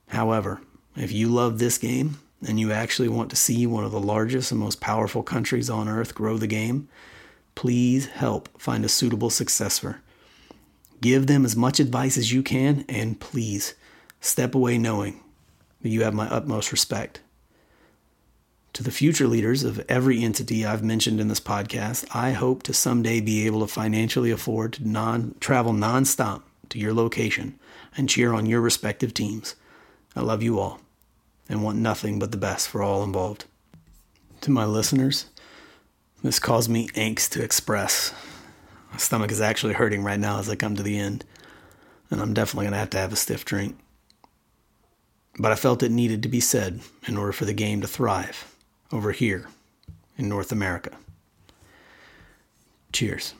However, 0.09 0.61
if 0.95 1.11
you 1.11 1.27
love 1.27 1.57
this 1.57 1.79
game 1.79 2.19
and 2.45 2.59
you 2.59 2.71
actually 2.71 3.07
want 3.09 3.31
to 3.31 3.35
see 3.35 3.65
one 3.65 3.83
of 3.83 3.91
the 3.91 3.99
largest 3.99 4.51
and 4.51 4.59
most 4.59 4.79
powerful 4.79 5.23
countries 5.23 5.69
on 5.69 5.89
earth 5.89 6.13
grow 6.13 6.37
the 6.37 6.45
game, 6.45 6.87
please 7.55 8.05
help 8.05 8.47
find 8.61 8.85
a 8.85 8.89
suitable 8.89 9.31
successor. 9.31 10.01
Give 11.01 11.25
them 11.25 11.45
as 11.45 11.55
much 11.55 11.79
advice 11.79 12.15
as 12.15 12.31
you 12.31 12.43
can, 12.43 12.85
and 12.87 13.19
please 13.19 13.73
step 14.19 14.53
away 14.53 14.77
knowing 14.77 15.19
that 15.81 15.89
you 15.89 16.03
have 16.03 16.13
my 16.13 16.27
utmost 16.27 16.71
respect. 16.71 17.21
To 18.73 18.83
the 18.83 18.91
future 18.91 19.27
leaders 19.27 19.63
of 19.63 19.83
every 19.89 20.23
entity 20.23 20.65
I've 20.65 20.83
mentioned 20.83 21.19
in 21.19 21.27
this 21.27 21.41
podcast, 21.41 22.05
I 22.15 22.31
hope 22.31 22.63
to 22.63 22.73
someday 22.73 23.19
be 23.19 23.45
able 23.45 23.59
to 23.59 23.67
financially 23.67 24.31
afford 24.31 24.73
to 24.73 24.87
non 24.87 25.35
travel 25.41 25.73
nonstop 25.73 26.43
to 26.69 26.79
your 26.79 26.93
location 26.93 27.59
and 27.97 28.07
cheer 28.07 28.33
on 28.33 28.45
your 28.45 28.61
respective 28.61 29.13
teams. 29.13 29.55
I 30.15 30.21
love 30.21 30.41
you 30.41 30.57
all 30.59 30.79
and 31.49 31.63
want 31.63 31.79
nothing 31.79 32.17
but 32.17 32.31
the 32.31 32.37
best 32.37 32.69
for 32.69 32.81
all 32.81 33.03
involved. 33.03 33.43
To 34.41 34.51
my 34.51 34.65
listeners, 34.65 35.25
this 36.23 36.39
caused 36.39 36.69
me 36.69 36.87
angst 36.89 37.31
to 37.31 37.43
express. 37.43 38.13
My 38.91 38.97
stomach 38.97 39.31
is 39.31 39.41
actually 39.41 39.73
hurting 39.73 40.01
right 40.01 40.19
now 40.19 40.39
as 40.39 40.49
I 40.49 40.55
come 40.55 40.77
to 40.77 40.83
the 40.83 40.97
end, 40.97 41.25
and 42.09 42.21
I'm 42.21 42.33
definitely 42.33 42.65
going 42.65 42.73
to 42.73 42.79
have 42.79 42.89
to 42.91 42.97
have 42.99 43.11
a 43.11 43.17
stiff 43.17 43.43
drink. 43.43 43.77
but 45.37 45.51
I 45.51 45.55
felt 45.55 45.83
it 45.83 45.91
needed 45.91 46.23
to 46.23 46.29
be 46.29 46.39
said 46.39 46.79
in 47.05 47.17
order 47.17 47.31
for 47.33 47.45
the 47.45 47.53
game 47.53 47.81
to 47.81 47.87
thrive 47.87 48.50
over 48.91 49.11
here 49.11 49.47
in 50.17 50.27
North 50.27 50.51
America. 50.51 50.91
Cheers. 52.91 53.33